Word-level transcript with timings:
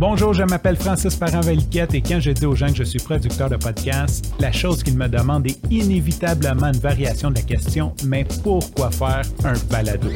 Bonjour, 0.00 0.32
je 0.32 0.42
m'appelle 0.44 0.76
Francis 0.76 1.14
Parent-Valiquette 1.14 1.92
et 1.92 2.00
quand 2.00 2.20
je 2.20 2.30
dis 2.30 2.46
aux 2.46 2.54
gens 2.54 2.68
que 2.68 2.76
je 2.76 2.84
suis 2.84 2.98
producteur 2.98 3.50
de 3.50 3.56
podcast, 3.56 4.32
la 4.40 4.50
chose 4.50 4.82
qu'ils 4.82 4.96
me 4.96 5.08
demandent 5.08 5.46
est 5.46 5.60
inévitablement 5.70 6.68
une 6.68 6.80
variation 6.80 7.28
de 7.28 7.34
la 7.34 7.42
question 7.42 7.92
mais 8.06 8.24
pourquoi 8.42 8.90
faire 8.90 9.20
un 9.44 9.52
balado? 9.70 10.08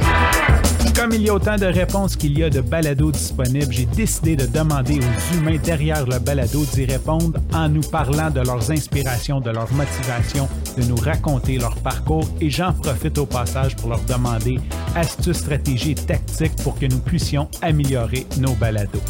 Comme 0.96 1.12
il 1.12 1.20
y 1.20 1.29
a 1.29 1.34
autant 1.34 1.57
de 1.57 1.66
réponses 1.66 2.16
qu'il 2.16 2.39
y 2.39 2.45
a 2.45 2.48
de 2.48 2.62
balados 2.62 3.12
disponibles, 3.12 3.70
j'ai 3.70 3.84
décidé 3.84 4.36
de 4.36 4.46
demander 4.46 5.00
aux 5.00 5.36
humains 5.36 5.59
derrière 5.62 6.07
le 6.07 6.19
balado 6.19 6.64
d'y 6.73 6.87
répondre 6.87 7.39
en 7.53 7.69
nous 7.69 7.82
parlant 7.82 8.30
de 8.30 8.41
leurs 8.41 8.71
inspirations, 8.71 9.41
de 9.41 9.51
leur 9.51 9.71
motivation, 9.75 10.48
de 10.77 10.82
nous 10.84 10.96
raconter 10.96 11.59
leur 11.59 11.75
parcours 11.77 12.29
et 12.40 12.50
j'en 12.50 12.72
profite 12.72 13.18
au 13.18 13.27
passage 13.27 13.77
pour 13.77 13.90
leur 13.90 14.00
demander 14.04 14.59
astuces, 14.95 15.39
stratégies 15.39 15.93
et 15.93 15.95
tactiques 15.95 16.57
pour 16.62 16.79
que 16.79 16.86
nous 16.86 16.99
puissions 16.99 17.49
améliorer 17.62 18.26
nos 18.39 18.53
balados. 18.54 19.02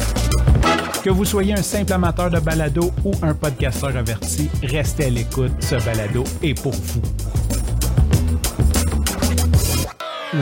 Que 1.03 1.09
vous 1.09 1.25
soyez 1.25 1.53
un 1.53 1.61
simple 1.61 1.93
amateur 1.93 2.29
de 2.29 2.39
balado 2.39 2.91
ou 3.03 3.11
un 3.21 3.33
podcasteur 3.33 3.95
averti, 3.95 4.49
restez 4.63 5.05
à 5.05 5.09
l'écoute, 5.09 5.51
ce 5.59 5.75
balado 5.85 6.23
est 6.41 6.59
pour 6.59 6.73
vous. 6.73 7.01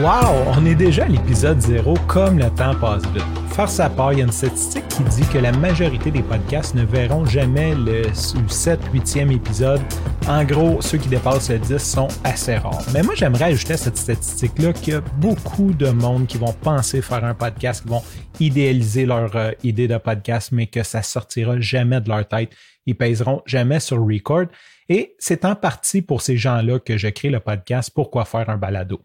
Wow, 0.02 0.54
on 0.56 0.66
est 0.66 0.74
déjà 0.74 1.04
à 1.04 1.08
l'épisode 1.08 1.60
0 1.60 1.94
comme 2.08 2.38
le 2.38 2.50
temps 2.50 2.74
passe 2.74 3.02
vite. 3.12 3.43
Faire 3.54 3.68
sa 3.68 3.88
part, 3.88 4.12
il 4.12 4.18
y 4.18 4.22
a 4.22 4.24
une 4.24 4.32
statistique 4.32 4.88
qui 4.88 5.04
dit 5.04 5.28
que 5.32 5.38
la 5.38 5.52
majorité 5.52 6.10
des 6.10 6.24
podcasts 6.24 6.74
ne 6.74 6.82
verront 6.82 7.24
jamais 7.24 7.76
le 7.76 8.02
7, 8.12 8.80
8e 8.92 9.30
épisode. 9.30 9.80
En 10.26 10.42
gros, 10.42 10.82
ceux 10.82 10.98
qui 10.98 11.06
dépassent 11.06 11.50
le 11.50 11.60
10 11.60 11.78
sont 11.78 12.08
assez 12.24 12.56
rares. 12.56 12.82
Mais 12.92 13.04
moi, 13.04 13.14
j'aimerais 13.14 13.44
ajouter 13.44 13.74
à 13.74 13.76
cette 13.76 13.96
statistique-là 13.96 14.72
qu'il 14.72 14.94
y 14.94 14.96
a 14.96 15.02
beaucoup 15.18 15.72
de 15.72 15.90
monde 15.90 16.26
qui 16.26 16.36
vont 16.36 16.52
penser 16.52 17.00
faire 17.00 17.24
un 17.24 17.34
podcast, 17.34 17.84
qui 17.84 17.90
vont 17.90 18.02
idéaliser 18.40 19.06
leur 19.06 19.36
euh, 19.36 19.52
idée 19.62 19.86
de 19.86 19.98
podcast, 19.98 20.50
mais 20.50 20.66
que 20.66 20.82
ça 20.82 21.02
sortira 21.02 21.60
jamais 21.60 22.00
de 22.00 22.08
leur 22.08 22.26
tête. 22.26 22.50
Ils 22.86 22.96
pèseront 22.96 23.40
jamais 23.46 23.78
sur 23.78 24.04
record. 24.04 24.46
Et 24.88 25.14
c'est 25.20 25.44
en 25.44 25.54
partie 25.54 26.02
pour 26.02 26.22
ces 26.22 26.36
gens-là 26.36 26.80
que 26.80 26.98
je 26.98 27.06
crée 27.06 27.30
le 27.30 27.38
podcast 27.38 27.92
Pourquoi 27.94 28.24
faire 28.24 28.50
un 28.50 28.56
balado? 28.56 29.00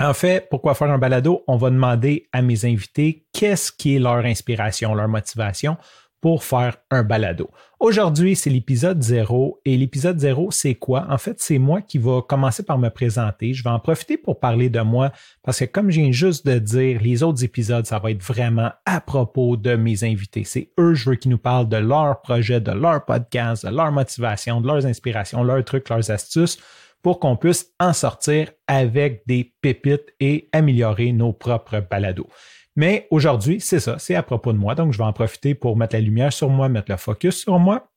En 0.00 0.14
fait, 0.14 0.46
pourquoi 0.48 0.74
faire 0.74 0.90
un 0.92 0.98
balado? 0.98 1.42
On 1.48 1.56
va 1.56 1.70
demander 1.70 2.28
à 2.32 2.40
mes 2.40 2.64
invités 2.64 3.26
qu'est-ce 3.32 3.72
qui 3.72 3.96
est 3.96 3.98
leur 3.98 4.24
inspiration, 4.24 4.94
leur 4.94 5.08
motivation 5.08 5.76
pour 6.20 6.44
faire 6.44 6.76
un 6.90 7.02
balado. 7.02 7.50
Aujourd'hui, 7.80 8.36
c'est 8.36 8.50
l'épisode 8.50 9.02
0 9.02 9.60
et 9.64 9.76
l'épisode 9.76 10.18
0, 10.18 10.52
c'est 10.52 10.76
quoi? 10.76 11.06
En 11.10 11.18
fait, 11.18 11.40
c'est 11.40 11.58
moi 11.58 11.80
qui 11.80 11.98
va 11.98 12.22
commencer 12.22 12.62
par 12.62 12.78
me 12.78 12.90
présenter. 12.90 13.54
Je 13.54 13.64
vais 13.64 13.70
en 13.70 13.80
profiter 13.80 14.16
pour 14.16 14.38
parler 14.38 14.70
de 14.70 14.80
moi 14.80 15.12
parce 15.42 15.60
que 15.60 15.64
comme 15.64 15.90
j'ai 15.90 16.12
juste 16.12 16.46
de 16.46 16.58
dire, 16.60 17.00
les 17.02 17.24
autres 17.24 17.42
épisodes, 17.42 17.86
ça 17.86 17.98
va 17.98 18.12
être 18.12 18.22
vraiment 18.22 18.70
à 18.84 19.00
propos 19.00 19.56
de 19.56 19.74
mes 19.74 20.04
invités. 20.04 20.44
C'est 20.44 20.70
eux, 20.78 20.94
je 20.94 21.10
veux 21.10 21.16
qu'ils 21.16 21.32
nous 21.32 21.38
parlent 21.38 21.68
de 21.68 21.76
leur 21.76 22.20
projet, 22.20 22.60
de 22.60 22.72
leur 22.72 23.04
podcast, 23.04 23.66
de 23.66 23.74
leur 23.74 23.90
motivation, 23.90 24.60
de 24.60 24.68
leurs 24.68 24.86
inspirations, 24.86 25.42
leurs 25.42 25.64
trucs, 25.64 25.88
leurs 25.88 26.10
astuces 26.10 26.58
pour 27.02 27.20
qu'on 27.20 27.36
puisse 27.36 27.72
en 27.78 27.92
sortir 27.92 28.50
avec 28.66 29.22
des 29.26 29.54
pépites 29.60 30.14
et 30.20 30.48
améliorer 30.52 31.12
nos 31.12 31.32
propres 31.32 31.80
balados. 31.80 32.28
Mais 32.76 33.08
aujourd'hui, 33.10 33.60
c'est 33.60 33.80
ça, 33.80 33.98
c'est 33.98 34.14
à 34.14 34.22
propos 34.22 34.52
de 34.52 34.58
moi. 34.58 34.74
Donc, 34.74 34.92
je 34.92 34.98
vais 34.98 35.04
en 35.04 35.12
profiter 35.12 35.54
pour 35.54 35.76
mettre 35.76 35.96
la 35.96 36.00
lumière 36.00 36.32
sur 36.32 36.48
moi, 36.48 36.68
mettre 36.68 36.90
le 36.90 36.96
focus 36.96 37.42
sur 37.42 37.58
moi. 37.58 37.88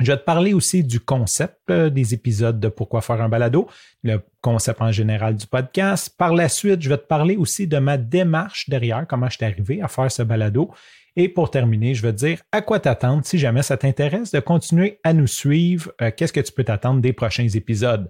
Je 0.00 0.12
vais 0.12 0.18
te 0.18 0.24
parler 0.24 0.52
aussi 0.52 0.84
du 0.84 1.00
concept 1.00 1.58
euh, 1.70 1.90
des 1.90 2.14
épisodes 2.14 2.60
de 2.60 2.68
Pourquoi 2.68 3.00
faire 3.00 3.20
un 3.20 3.28
balado, 3.28 3.68
le 4.04 4.20
concept 4.40 4.80
en 4.80 4.92
général 4.92 5.34
du 5.34 5.46
podcast. 5.46 6.14
Par 6.16 6.34
la 6.34 6.48
suite, 6.48 6.82
je 6.82 6.88
vais 6.88 6.98
te 6.98 7.06
parler 7.06 7.36
aussi 7.36 7.66
de 7.66 7.78
ma 7.78 7.96
démarche 7.96 8.68
derrière, 8.68 9.06
comment 9.08 9.28
je 9.28 9.36
suis 9.36 9.44
arrivé 9.44 9.82
à 9.82 9.88
faire 9.88 10.12
ce 10.12 10.22
balado. 10.22 10.70
Et 11.16 11.28
pour 11.28 11.50
terminer, 11.50 11.94
je 11.94 12.02
vais 12.02 12.12
te 12.12 12.18
dire 12.18 12.40
à 12.52 12.62
quoi 12.62 12.78
t'attendre 12.78 13.24
si 13.24 13.38
jamais 13.38 13.62
ça 13.62 13.76
t'intéresse 13.76 14.30
de 14.30 14.38
continuer 14.38 15.00
à 15.02 15.12
nous 15.12 15.26
suivre. 15.26 15.90
Euh, 16.00 16.12
qu'est-ce 16.16 16.32
que 16.32 16.40
tu 16.40 16.52
peux 16.52 16.62
t'attendre 16.64 17.00
des 17.00 17.12
prochains 17.12 17.48
épisodes? 17.48 18.08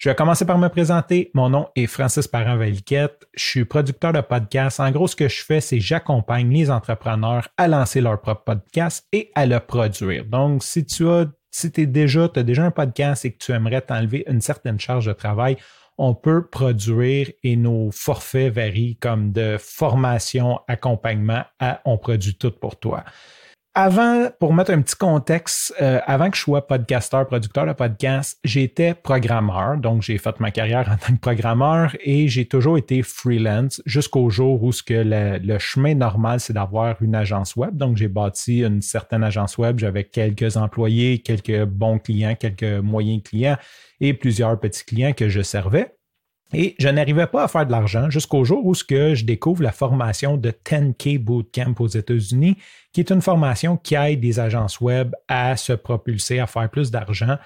Je 0.00 0.08
vais 0.08 0.14
commencer 0.14 0.46
par 0.46 0.56
me 0.56 0.68
présenter. 0.68 1.30
Mon 1.34 1.50
nom 1.50 1.68
est 1.76 1.86
Francis 1.86 2.26
Parent-Valiquette. 2.26 3.28
Je 3.34 3.44
suis 3.44 3.64
producteur 3.66 4.14
de 4.14 4.22
podcast. 4.22 4.80
En 4.80 4.90
gros, 4.90 5.06
ce 5.06 5.14
que 5.14 5.28
je 5.28 5.44
fais, 5.44 5.60
c'est 5.60 5.78
j'accompagne 5.78 6.50
les 6.50 6.70
entrepreneurs 6.70 7.46
à 7.58 7.68
lancer 7.68 8.00
leur 8.00 8.18
propre 8.18 8.44
podcast 8.46 9.06
et 9.12 9.30
à 9.34 9.44
le 9.44 9.60
produire. 9.60 10.24
Donc, 10.24 10.62
si 10.64 10.86
tu 10.86 11.06
as, 11.06 11.26
si 11.50 11.70
es 11.76 11.84
déjà, 11.84 12.30
as 12.34 12.42
déjà 12.42 12.64
un 12.64 12.70
podcast 12.70 13.26
et 13.26 13.32
que 13.32 13.44
tu 13.44 13.52
aimerais 13.52 13.82
t'enlever 13.82 14.24
une 14.26 14.40
certaine 14.40 14.80
charge 14.80 15.04
de 15.04 15.12
travail, 15.12 15.58
on 15.98 16.14
peut 16.14 16.46
produire 16.46 17.30
et 17.42 17.56
nos 17.56 17.90
forfaits 17.92 18.54
varient 18.54 18.96
comme 18.96 19.32
de 19.32 19.58
formation, 19.58 20.60
accompagnement 20.66 21.44
à 21.58 21.82
on 21.84 21.98
produit 21.98 22.36
tout 22.36 22.52
pour 22.52 22.80
toi. 22.80 23.04
Avant, 23.76 24.28
pour 24.40 24.52
mettre 24.52 24.72
un 24.72 24.82
petit 24.82 24.96
contexte, 24.96 25.72
euh, 25.80 26.00
avant 26.04 26.28
que 26.28 26.36
je 26.36 26.42
sois 26.42 26.66
podcasteur, 26.66 27.24
producteur 27.28 27.66
de 27.66 27.72
podcast, 27.72 28.36
j'étais 28.42 28.94
programmeur. 28.94 29.76
Donc, 29.76 30.02
j'ai 30.02 30.18
fait 30.18 30.40
ma 30.40 30.50
carrière 30.50 30.88
en 30.90 30.96
tant 30.96 31.14
que 31.14 31.20
programmeur 31.20 31.96
et 32.02 32.26
j'ai 32.26 32.46
toujours 32.46 32.78
été 32.78 33.02
freelance 33.02 33.80
jusqu'au 33.86 34.28
jour 34.28 34.60
où 34.64 34.72
ce 34.72 34.82
que 34.82 35.04
le, 35.06 35.58
chemin 35.60 35.94
normal, 35.94 36.40
c'est 36.40 36.52
d'avoir 36.52 37.00
une 37.00 37.14
agence 37.14 37.54
web. 37.54 37.76
Donc, 37.76 37.96
j'ai 37.96 38.08
bâti 38.08 38.64
une 38.64 38.82
certaine 38.82 39.22
agence 39.22 39.56
web. 39.56 39.78
J'avais 39.78 40.02
quelques 40.02 40.56
employés, 40.56 41.20
quelques 41.20 41.64
bons 41.64 42.00
clients, 42.00 42.34
quelques 42.34 42.82
moyens 42.82 43.22
clients 43.22 43.56
et 44.00 44.14
plusieurs 44.14 44.58
petits 44.58 44.84
clients 44.84 45.12
que 45.12 45.28
je 45.28 45.42
servais. 45.42 45.94
Et 46.52 46.74
je 46.78 46.88
n'arrivais 46.88 47.26
pas 47.26 47.44
à 47.44 47.48
faire 47.48 47.66
de 47.66 47.70
l'argent 47.70 48.10
jusqu'au 48.10 48.44
jour 48.44 48.64
où 48.66 48.74
ce 48.74 48.82
que 48.82 49.14
je 49.14 49.24
découvre 49.24 49.62
la 49.62 49.72
formation 49.72 50.36
de 50.36 50.50
10K 50.50 51.18
Bootcamp 51.18 51.74
aux 51.78 51.88
États-Unis, 51.88 52.56
qui 52.92 53.00
est 53.00 53.10
une 53.10 53.22
formation 53.22 53.76
qui 53.76 53.94
aide 53.94 54.20
des 54.20 54.40
agences 54.40 54.80
web 54.80 55.14
à 55.28 55.56
se 55.56 55.72
propulser, 55.72 56.40
à 56.40 56.46
faire 56.46 56.68
plus 56.68 56.90
d'argent. 56.90 57.36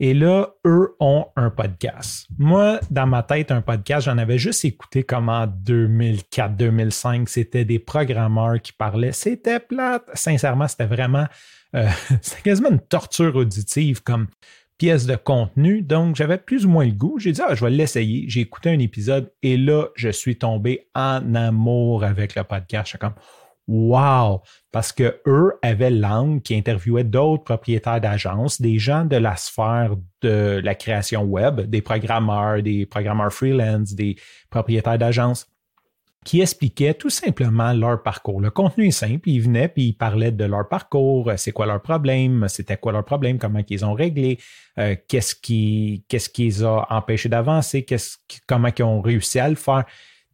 Et 0.00 0.14
là, 0.14 0.54
eux 0.64 0.94
ont 1.00 1.26
un 1.34 1.50
podcast. 1.50 2.28
Moi, 2.38 2.78
dans 2.88 3.06
ma 3.06 3.24
tête, 3.24 3.50
un 3.50 3.62
podcast, 3.62 4.06
j'en 4.06 4.16
avais 4.16 4.38
juste 4.38 4.64
écouté 4.64 5.02
comme 5.02 5.28
en 5.28 5.46
2004-2005. 5.46 7.26
C'était 7.26 7.64
des 7.64 7.80
programmeurs 7.80 8.62
qui 8.62 8.72
parlaient. 8.72 9.10
C'était 9.10 9.58
plate. 9.58 10.04
Sincèrement, 10.14 10.68
c'était 10.68 10.86
vraiment... 10.86 11.26
Euh, 11.74 11.88
c'était 12.22 12.42
quasiment 12.42 12.70
une 12.70 12.80
torture 12.80 13.34
auditive. 13.34 14.02
Comme 14.04 14.28
pièce 14.78 15.06
de 15.06 15.16
contenu. 15.16 15.82
Donc, 15.82 16.16
j'avais 16.16 16.38
plus 16.38 16.64
ou 16.64 16.70
moins 16.70 16.86
le 16.86 16.92
goût. 16.92 17.18
J'ai 17.18 17.32
dit, 17.32 17.40
ah, 17.46 17.54
je 17.54 17.64
vais 17.64 17.70
l'essayer. 17.70 18.24
J'ai 18.28 18.40
écouté 18.40 18.70
un 18.70 18.78
épisode 18.78 19.32
et 19.42 19.56
là, 19.56 19.88
je 19.94 20.08
suis 20.08 20.38
tombé 20.38 20.88
en 20.94 21.34
amour 21.34 22.04
avec 22.04 22.36
le 22.36 22.44
podcast. 22.44 22.92
Je 22.92 22.98
comme, 22.98 23.14
wow! 23.66 24.40
Parce 24.72 24.92
que 24.92 25.20
eux 25.26 25.52
avaient 25.62 25.90
l'angle 25.90 26.40
qui 26.40 26.54
interviewait 26.54 27.04
d'autres 27.04 27.44
propriétaires 27.44 28.00
d'agences, 28.00 28.60
des 28.60 28.78
gens 28.78 29.04
de 29.04 29.16
la 29.16 29.36
sphère 29.36 29.96
de 30.22 30.60
la 30.62 30.74
création 30.74 31.22
web, 31.22 31.60
des 31.62 31.82
programmeurs, 31.82 32.62
des 32.62 32.86
programmeurs 32.86 33.32
freelance, 33.32 33.94
des 33.94 34.16
propriétaires 34.48 34.98
d'agences 34.98 35.46
qui 36.24 36.40
expliquaient 36.40 36.94
tout 36.94 37.10
simplement 37.10 37.72
leur 37.72 38.02
parcours. 38.02 38.40
Le 38.40 38.50
contenu 38.50 38.88
est 38.88 38.90
simple, 38.90 39.28
ils 39.28 39.40
venaient 39.40 39.68
puis 39.68 39.88
ils 39.88 39.92
parlaient 39.96 40.32
de 40.32 40.44
leur 40.44 40.68
parcours, 40.68 41.32
c'est 41.36 41.52
quoi 41.52 41.66
leur 41.66 41.80
problème, 41.80 42.46
c'était 42.48 42.76
quoi 42.76 42.92
leur 42.92 43.04
problème, 43.04 43.38
comment 43.38 43.60
ils 43.68 43.84
ont 43.84 43.94
réglé, 43.94 44.38
euh, 44.78 44.96
qu'est-ce 45.08 45.34
qui 45.34 46.04
qu'est-ce 46.08 46.28
qui 46.28 46.44
les 46.44 46.64
a 46.64 46.86
empêchés 46.90 47.28
d'avancer, 47.28 47.86
comment 48.46 48.68
ils 48.76 48.82
ont 48.82 49.00
réussi 49.00 49.38
à 49.38 49.48
le 49.48 49.54
faire. 49.54 49.84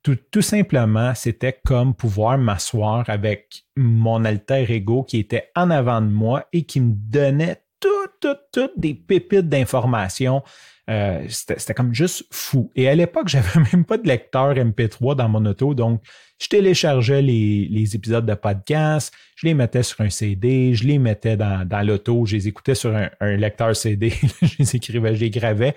Tout, 0.02 0.18
tout 0.30 0.42
simplement, 0.42 1.14
c'était 1.14 1.58
comme 1.64 1.94
pouvoir 1.94 2.36
m'asseoir 2.36 3.08
avec 3.08 3.64
mon 3.74 4.24
alter 4.24 4.66
ego 4.68 5.02
qui 5.02 5.18
était 5.18 5.50
en 5.56 5.70
avant 5.70 6.02
de 6.02 6.10
moi 6.10 6.46
et 6.52 6.64
qui 6.64 6.80
me 6.80 6.92
donnait 6.94 7.62
toutes, 7.80 8.20
toutes, 8.20 8.50
toutes 8.52 8.78
des 8.78 8.94
pépites 8.94 9.48
d'informations 9.48 10.42
euh, 10.90 11.24
c'était 11.28 11.72
comme 11.72 11.94
juste 11.94 12.24
fou. 12.30 12.70
Et 12.76 12.88
à 12.88 12.94
l'époque, 12.94 13.28
j'avais 13.28 13.60
même 13.72 13.84
pas 13.84 13.96
de 13.96 14.06
lecteur 14.06 14.54
MP3 14.54 15.16
dans 15.16 15.28
mon 15.28 15.44
auto, 15.46 15.74
donc 15.74 16.02
je 16.40 16.48
téléchargeais 16.48 17.22
les, 17.22 17.94
épisodes 17.94 18.26
de 18.26 18.34
podcast, 18.34 19.14
je 19.36 19.46
les 19.46 19.54
mettais 19.54 19.82
sur 19.82 20.00
un 20.00 20.10
CD, 20.10 20.74
je 20.74 20.84
les 20.84 20.98
mettais 20.98 21.36
dans, 21.36 21.86
l'auto, 21.86 22.26
je 22.26 22.36
les 22.36 22.48
écoutais 22.48 22.74
sur 22.74 22.94
un, 22.94 23.36
lecteur 23.36 23.74
CD, 23.74 24.12
je 24.42 24.56
les 24.58 24.76
écrivais, 24.76 25.14
je 25.14 25.20
les 25.20 25.30
gravais. 25.30 25.74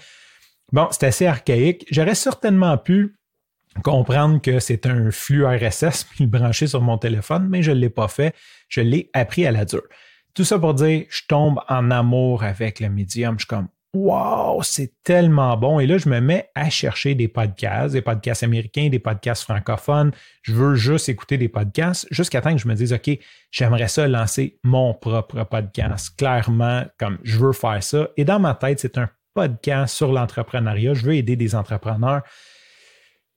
Bon, 0.74 0.88
c'était 0.92 1.07
assez 1.07 1.25
archaïque. 1.25 1.86
J'aurais 1.92 2.15
certainement 2.15 2.77
pu 2.77 3.15
comprendre 3.83 4.42
que 4.42 4.60
c'est 4.60 4.86
un 4.86 5.12
flux 5.12 5.45
RSS 5.45 6.03
puis 6.03 6.25
le 6.25 6.30
brancher 6.30 6.68
sur 6.68 6.81
mon 6.81 6.98
téléphone, 6.98 7.48
mais 7.50 7.63
je 7.63 7.71
ne 7.71 7.77
l'ai 7.77 7.89
pas 7.89 8.07
fait. 8.07 8.36
Je 8.68 8.81
l'ai 8.81 9.10
appris 9.13 9.45
à 9.45 9.51
la 9.51 9.63
dure. 9.63 9.83
Tout 10.33 10.44
ça 10.44 10.60
pour 10.60 10.74
dire, 10.74 11.06
je 11.10 11.21
tombe 11.27 11.60
en 11.69 11.89
amour 11.92 12.44
avec 12.44 12.80
le 12.80 12.89
médium. 12.89 13.36
Je 13.36 13.45
suis 13.45 13.48
comme, 13.48 13.69
Wow, 13.99 14.61
c'est 14.61 14.94
tellement 15.03 15.57
bon. 15.57 15.79
Et 15.79 15.88
là, 15.88 15.97
je 15.97 16.07
me 16.07 16.19
mets 16.19 16.51
à 16.53 16.69
chercher 16.69 17.15
des 17.15 17.27
podcasts, 17.27 17.94
des 17.94 18.03
podcasts 18.03 18.44
américains, 18.44 18.89
des 18.89 18.99
podcasts 18.99 19.41
francophones. 19.41 20.11
Je 20.44 20.53
veux 20.53 20.75
juste 20.75 21.09
écouter 21.09 21.39
des 21.39 21.49
podcasts 21.49 22.05
jusqu'à 22.11 22.41
temps 22.41 22.51
que 22.51 22.61
je 22.61 22.67
me 22.67 22.75
dise, 22.75 22.94
OK, 22.94 23.09
j'aimerais 23.49 23.88
ça 23.88 24.07
lancer 24.07 24.59
mon 24.63 24.94
propre 24.94 25.44
podcast. 25.45 26.15
Clairement, 26.15 26.85
comme 26.99 27.17
je 27.23 27.39
veux 27.39 27.53
faire 27.53 27.81
ça. 27.81 28.09
Et 28.17 28.23
dans 28.23 28.39
ma 28.39 28.53
tête, 28.53 28.79
c'est 28.79 28.99
un 28.99 29.09
podcast 29.33 29.95
sur 29.95 30.11
l'entrepreneuriat. 30.11 30.93
Je 30.93 31.03
veux 31.03 31.15
aider 31.15 31.35
des 31.35 31.55
entrepreneurs. 31.55 32.21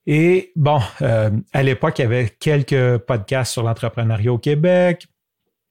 Et 0.06 0.52
bon, 0.56 0.80
euh, 1.00 1.30
à 1.54 1.62
l'époque, 1.62 1.98
il 2.00 2.02
y 2.02 2.04
avait 2.04 2.28
quelques 2.38 2.98
podcasts 2.98 3.52
sur 3.52 3.62
l'entrepreneuriat 3.62 4.32
au 4.32 4.38
Québec. 4.38 5.06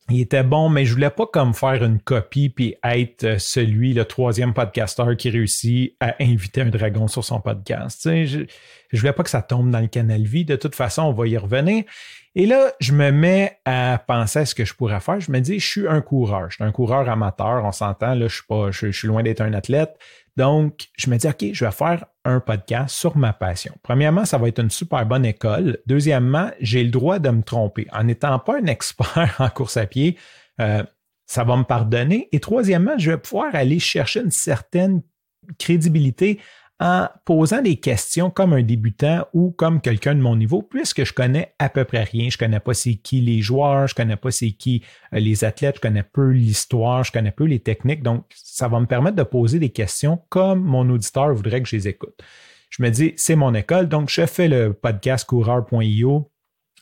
Il 0.09 0.21
était 0.21 0.43
bon, 0.43 0.69
mais 0.69 0.85
je 0.85 0.93
voulais 0.93 1.09
pas 1.09 1.27
comme 1.27 1.53
faire 1.53 1.83
une 1.83 1.99
copie 1.99 2.49
puis 2.49 2.75
être 2.83 3.23
euh, 3.23 3.37
celui, 3.37 3.93
le 3.93 4.05
troisième 4.05 4.53
podcasteur 4.53 5.15
qui 5.15 5.29
réussit 5.29 5.95
à 5.99 6.15
inviter 6.19 6.61
un 6.61 6.69
dragon 6.69 7.07
sur 7.07 7.23
son 7.23 7.39
podcast. 7.41 8.01
Tu 8.01 8.09
sais, 8.09 8.47
je, 8.91 8.99
voulais 8.99 9.13
pas 9.13 9.23
que 9.23 9.29
ça 9.29 9.41
tombe 9.41 9.69
dans 9.69 9.79
le 9.79 9.87
canal 9.87 10.23
vie. 10.23 10.45
De 10.45 10.55
toute 10.55 10.75
façon, 10.75 11.03
on 11.03 11.13
va 11.13 11.27
y 11.27 11.37
revenir. 11.37 11.83
Et 12.35 12.45
là, 12.45 12.71
je 12.79 12.93
me 12.93 13.11
mets 13.11 13.59
à 13.65 14.03
penser 14.05 14.39
à 14.39 14.45
ce 14.45 14.55
que 14.55 14.65
je 14.65 14.73
pourrais 14.73 14.99
faire. 14.99 15.19
Je 15.19 15.31
me 15.31 15.39
dis, 15.39 15.59
je 15.59 15.67
suis 15.67 15.87
un 15.87 16.01
coureur. 16.01 16.49
Je 16.49 16.55
suis 16.55 16.63
un 16.63 16.71
coureur 16.71 17.09
amateur. 17.09 17.63
On 17.65 17.71
s'entend, 17.71 18.13
là, 18.15 18.27
je 18.27 18.35
suis 18.35 18.45
pas, 18.47 18.71
je 18.71 18.91
suis 18.91 19.07
loin 19.07 19.23
d'être 19.23 19.41
un 19.41 19.53
athlète. 19.53 19.95
Donc, 20.37 20.87
je 20.97 21.09
me 21.09 21.17
dis, 21.17 21.27
OK, 21.27 21.45
je 21.51 21.65
vais 21.65 21.71
faire 21.71 22.05
un 22.29 22.39
podcast 22.39 22.95
sur 22.95 23.17
ma 23.17 23.33
passion. 23.33 23.73
Premièrement, 23.83 24.25
ça 24.25 24.37
va 24.37 24.47
être 24.47 24.59
une 24.59 24.69
super 24.69 25.05
bonne 25.05 25.25
école. 25.25 25.79
Deuxièmement, 25.87 26.51
j'ai 26.59 26.83
le 26.83 26.91
droit 26.91 27.19
de 27.19 27.29
me 27.29 27.41
tromper. 27.41 27.87
En 27.91 28.03
n'étant 28.03 28.39
pas 28.39 28.57
un 28.57 28.65
expert 28.65 29.35
en 29.39 29.49
course 29.49 29.77
à 29.77 29.85
pied, 29.85 30.17
euh, 30.61 30.83
ça 31.25 31.43
va 31.43 31.57
me 31.57 31.63
pardonner. 31.63 32.29
Et 32.31 32.39
troisièmement, 32.39 32.97
je 32.97 33.11
vais 33.11 33.17
pouvoir 33.17 33.53
aller 33.55 33.79
chercher 33.79 34.21
une 34.21 34.31
certaine 34.31 35.01
crédibilité 35.57 36.39
en 36.79 37.09
posant 37.25 37.61
des 37.61 37.75
questions 37.75 38.29
comme 38.29 38.53
un 38.53 38.63
débutant 38.63 39.27
ou 39.33 39.51
comme 39.51 39.81
quelqu'un 39.81 40.15
de 40.15 40.21
mon 40.21 40.37
niveau, 40.37 40.61
puisque 40.61 41.03
je 41.03 41.13
connais 41.13 41.53
à 41.59 41.67
peu 41.69 41.83
près 41.83 42.03
rien. 42.03 42.29
Je 42.29 42.37
connais 42.37 42.61
pas 42.61 42.73
c'est 42.73 42.95
qui 42.95 43.19
les 43.19 43.41
joueurs, 43.41 43.87
je 43.87 43.95
connais 43.95 44.15
pas 44.15 44.31
c'est 44.31 44.51
qui 44.51 44.83
euh, 45.13 45.19
les 45.19 45.43
athlètes, 45.43 45.75
je 45.77 45.81
connais 45.81 46.03
peu 46.03 46.29
l'histoire, 46.29 47.03
je 47.03 47.11
connais 47.11 47.31
peu 47.31 47.43
les 47.43 47.59
techniques. 47.59 48.01
Donc, 48.01 48.25
ça 48.33 48.67
va 48.69 48.79
me 48.79 48.85
permettre 48.85 49.17
de 49.17 49.23
poser 49.23 49.59
des 49.59 49.69
questions 49.69 50.21
comme 50.29 50.63
mon 50.63 50.89
auditeur 50.89 51.33
voudrait 51.33 51.61
que 51.61 51.67
je 51.67 51.75
les 51.75 51.87
écoute. 51.89 52.17
Je 52.69 52.81
me 52.83 52.89
dis, 52.89 53.13
c'est 53.17 53.35
mon 53.35 53.53
école, 53.53 53.89
donc 53.89 54.09
je 54.09 54.25
fais 54.25 54.47
le 54.47 54.73
podcast 54.73 55.27
coureur.io. 55.27 56.31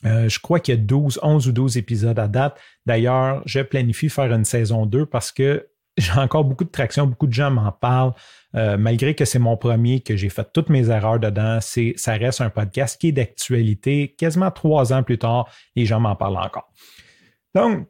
Euh, 0.05 0.29
je 0.29 0.39
crois 0.39 0.59
qu'il 0.59 0.75
y 0.75 0.77
a 0.77 0.81
12, 0.81 1.19
11 1.23 1.47
ou 1.47 1.51
12 1.51 1.77
épisodes 1.77 2.19
à 2.19 2.27
date. 2.27 2.59
D'ailleurs, 2.85 3.41
je 3.45 3.61
planifie 3.61 4.09
faire 4.09 4.31
une 4.31 4.45
saison 4.45 4.85
2 4.85 5.07
parce 5.07 5.31
que 5.31 5.67
j'ai 5.97 6.11
encore 6.13 6.43
beaucoup 6.43 6.65
de 6.65 6.69
traction, 6.69 7.07
beaucoup 7.07 7.25
de 7.25 7.33
gens 7.33 7.49
m'en 7.49 7.71
parlent. 7.71 8.13
Euh, 8.57 8.77
malgré 8.77 9.13
que 9.13 9.23
c'est 9.23 9.39
mon 9.39 9.55
premier, 9.55 9.99
que 9.99 10.15
j'ai 10.15 10.29
fait 10.29 10.47
toutes 10.51 10.69
mes 10.69 10.89
erreurs 10.89 11.19
dedans, 11.19 11.59
c'est, 11.61 11.93
ça 11.95 12.13
reste 12.13 12.41
un 12.41 12.49
podcast 12.49 12.99
qui 12.99 13.09
est 13.09 13.11
d'actualité. 13.11 14.15
Quasiment 14.17 14.49
trois 14.49 14.93
ans 14.93 15.03
plus 15.03 15.19
tard, 15.19 15.47
les 15.75 15.85
gens 15.85 15.99
m'en 15.99 16.15
parlent 16.15 16.37
encore. 16.37 16.71
Donc, 17.53 17.87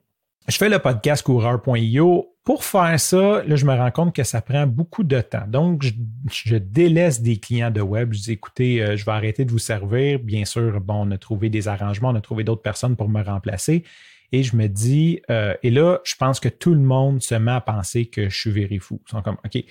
je 0.47 0.57
fais 0.57 0.69
le 0.69 0.79
podcast 0.79 1.23
coureur.io. 1.23 2.33
Pour 2.43 2.63
faire 2.63 2.97
ça, 2.99 3.43
là, 3.43 3.55
je 3.57 3.65
me 3.65 3.73
rends 3.73 3.91
compte 3.91 4.15
que 4.15 4.23
ça 4.23 4.41
prend 4.41 4.65
beaucoup 4.65 5.03
de 5.03 5.19
temps. 5.19 5.45
Donc, 5.47 5.83
je, 6.31 6.55
délaisse 6.55 7.21
des 7.21 7.37
clients 7.37 7.71
de 7.71 7.81
web. 7.81 8.13
Je 8.13 8.21
dis, 8.21 8.31
écoutez, 8.31 8.81
euh, 8.81 8.95
je 8.95 9.03
vais 9.03 9.11
arrêter 9.11 9.43
de 9.43 9.51
vous 9.51 9.59
servir. 9.59 10.19
Bien 10.19 10.45
sûr, 10.45 10.79
bon, 10.79 11.07
on 11.07 11.11
a 11.11 11.17
trouvé 11.17 11.49
des 11.49 11.67
arrangements, 11.67 12.09
on 12.09 12.15
a 12.15 12.21
trouvé 12.21 12.45
d'autres 12.45 12.61
personnes 12.61 12.95
pour 12.95 13.09
me 13.09 13.21
remplacer. 13.21 13.83
Et 14.31 14.43
je 14.43 14.55
me 14.55 14.67
dis, 14.67 15.21
euh, 15.29 15.53
et 15.63 15.69
là, 15.69 15.99
je 16.05 16.15
pense 16.15 16.39
que 16.39 16.49
tout 16.49 16.73
le 16.73 16.79
monde 16.79 17.21
se 17.21 17.35
met 17.35 17.51
à 17.51 17.61
penser 17.61 18.05
que 18.05 18.29
je 18.29 18.37
suis 18.37 18.51
vérifou. 18.51 19.01
Ils 19.07 19.11
sont 19.11 19.21
comme, 19.21 19.37
OK, 19.45 19.63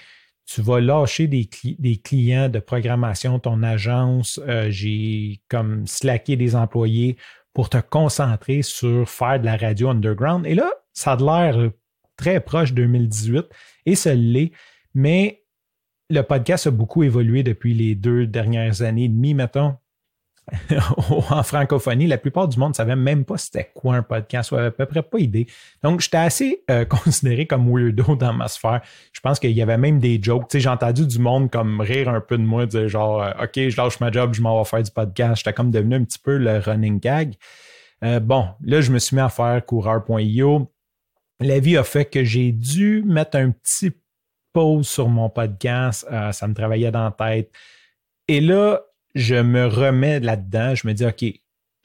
tu 0.46 0.62
vas 0.62 0.81
lâcher 0.81 1.26
des, 1.26 1.46
clients 2.02 2.48
de 2.48 2.60
programmation, 2.60 3.38
ton 3.38 3.62
agence, 3.62 4.40
euh, 4.46 4.70
j'ai 4.70 5.40
comme 5.48 5.87
slacké 5.87 6.37
des 6.37 6.54
employés 6.54 7.16
pour 7.52 7.69
te 7.69 7.78
concentrer 7.78 8.62
sur 8.62 9.08
faire 9.08 9.40
de 9.40 9.44
la 9.44 9.56
radio 9.56 9.88
underground. 9.88 10.46
Et 10.46 10.54
là, 10.54 10.70
ça 10.93 11.12
a 11.12 11.16
l'air 11.16 11.70
très 12.16 12.40
proche 12.40 12.72
2018 12.72 13.46
et 13.87 13.94
ça 13.96 14.14
l'est, 14.14 14.52
mais 14.94 15.43
le 16.08 16.22
podcast 16.22 16.69
a 16.69 16.70
beaucoup 16.70 17.02
évolué 17.02 17.42
depuis 17.42 17.75
les 17.75 17.94
deux 17.94 18.26
dernières 18.26 18.82
années 18.82 19.04
et 19.04 19.08
demie, 19.08 19.34
mettons. 19.34 19.75
en 21.31 21.43
francophonie, 21.43 22.06
la 22.06 22.19
plupart 22.19 22.46
du 22.46 22.58
monde 22.58 22.70
ne 22.70 22.75
savait 22.75 22.94
même 22.94 23.25
pas 23.25 23.37
c'était 23.37 23.70
quoi 23.75 23.96
un 23.96 24.02
podcast, 24.02 24.52
ou 24.52 24.56
à 24.56 24.70
peu 24.70 24.87
près 24.87 25.02
pas 25.02 25.19
idée. 25.19 25.46
Donc, 25.82 26.00
j'étais 26.00 26.19
assez 26.19 26.62
euh, 26.70 26.84
considéré 27.04 27.46
comme 27.46 27.69
weirdo 27.69 28.14
dans 28.14 28.32
ma 28.32 28.46
sphère. 28.46 28.81
Je 29.12 29.20
pense 29.20 29.40
qu'il 29.40 29.50
y 29.50 29.62
avait 29.62 29.78
même 29.78 29.98
des 29.98 30.22
jokes. 30.22 30.56
j'ai 30.56 30.69
entendu 30.69 31.06
du 31.06 31.19
monde 31.19 31.50
comme 31.50 31.81
rire 31.81 32.08
un 32.08 32.20
peu 32.20 32.38
de 32.38 32.44
moi, 32.44 32.66
dire 32.66 32.88
genre, 32.88 33.22
euh, 33.22 33.32
OK, 33.43 33.54
je 33.54 33.76
lâche 33.76 33.98
ma 33.98 34.12
job, 34.12 34.34
je 34.34 34.40
m'en 34.40 34.58
vais 34.58 34.69
faire 34.69 34.82
du 34.82 34.90
podcast. 34.90 35.38
J'étais 35.38 35.52
comme 35.52 35.72
devenu 35.72 35.96
un 35.96 36.04
petit 36.04 36.19
peu 36.19 36.37
le 36.37 36.58
running 36.58 37.00
gag. 37.00 37.34
Euh, 38.04 38.20
bon, 38.20 38.49
là, 38.62 38.81
je 38.81 38.92
me 38.92 38.99
suis 38.99 39.16
mis 39.16 39.22
à 39.22 39.28
faire 39.28 39.64
coureur.io. 39.64 40.72
La 41.40 41.58
vie 41.58 41.76
a 41.76 41.82
fait 41.82 42.04
que 42.04 42.22
j'ai 42.22 42.52
dû 42.52 43.02
mettre 43.04 43.37
un 43.37 43.50
petit 43.50 43.90
pause 44.52 44.87
sur 44.87 45.08
mon 45.08 45.28
podcast. 45.28 46.06
ça 46.32 46.49
me 46.49 46.54
travaillait 46.54 46.90
dans 46.90 47.04
la 47.04 47.10
tête. 47.10 47.50
Et 48.28 48.40
là, 48.40 48.81
je 49.16 49.34
me 49.34 49.66
remets 49.66 50.20
là-dedans. 50.20 50.74
Je 50.74 50.86
me 50.86 50.92
dis, 50.92 51.04
OK, 51.04 51.24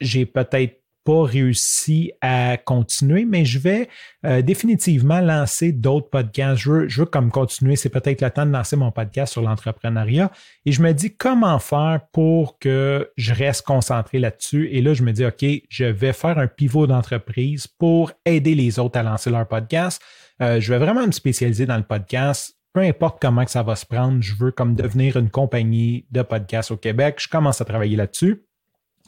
j'ai 0.00 0.26
peut-être 0.26 0.78
pas 1.04 1.24
réussi 1.24 2.12
à 2.20 2.56
continuer, 2.56 3.24
mais 3.24 3.44
je 3.44 3.58
vais 3.58 3.88
euh, 4.24 4.40
définitivement 4.40 5.20
lancer 5.20 5.72
d'autres 5.72 6.08
podcasts. 6.10 6.62
Je 6.62 7.00
veux, 7.00 7.06
comme 7.06 7.32
continuer. 7.32 7.74
C'est 7.74 7.88
peut-être 7.88 8.20
le 8.20 8.30
temps 8.30 8.46
de 8.46 8.52
lancer 8.52 8.76
mon 8.76 8.92
podcast 8.92 9.32
sur 9.32 9.42
l'entrepreneuriat. 9.42 10.30
Et 10.64 10.70
je 10.70 10.80
me 10.82 10.92
dis 10.92 11.16
comment 11.16 11.58
faire 11.58 12.02
pour 12.12 12.58
que 12.58 13.10
je 13.16 13.32
reste 13.34 13.62
concentré 13.66 14.20
là-dessus? 14.20 14.68
Et 14.70 14.82
là, 14.82 14.94
je 14.94 15.02
me 15.02 15.12
dis, 15.12 15.24
OK, 15.24 15.44
je 15.68 15.84
vais 15.86 16.12
faire 16.12 16.38
un 16.38 16.46
pivot 16.46 16.86
d'entreprise 16.86 17.66
pour 17.66 18.12
aider 18.24 18.54
les 18.54 18.78
autres 18.78 18.98
à 18.98 19.02
lancer 19.02 19.30
leur 19.30 19.48
podcast. 19.48 20.00
Euh, 20.40 20.60
je 20.60 20.72
vais 20.72 20.78
vraiment 20.78 21.06
me 21.06 21.12
spécialiser 21.12 21.66
dans 21.66 21.78
le 21.78 21.82
podcast 21.82 22.54
peu 22.72 22.80
importe 22.80 23.20
comment 23.20 23.44
que 23.44 23.50
ça 23.50 23.62
va 23.62 23.76
se 23.76 23.86
prendre, 23.86 24.22
je 24.22 24.34
veux 24.34 24.50
comme 24.50 24.74
devenir 24.74 25.16
une 25.16 25.30
compagnie 25.30 26.06
de 26.10 26.22
podcast 26.22 26.70
au 26.70 26.76
Québec. 26.76 27.16
Je 27.20 27.28
commence 27.28 27.60
à 27.60 27.64
travailler 27.64 27.96
là-dessus 27.96 28.44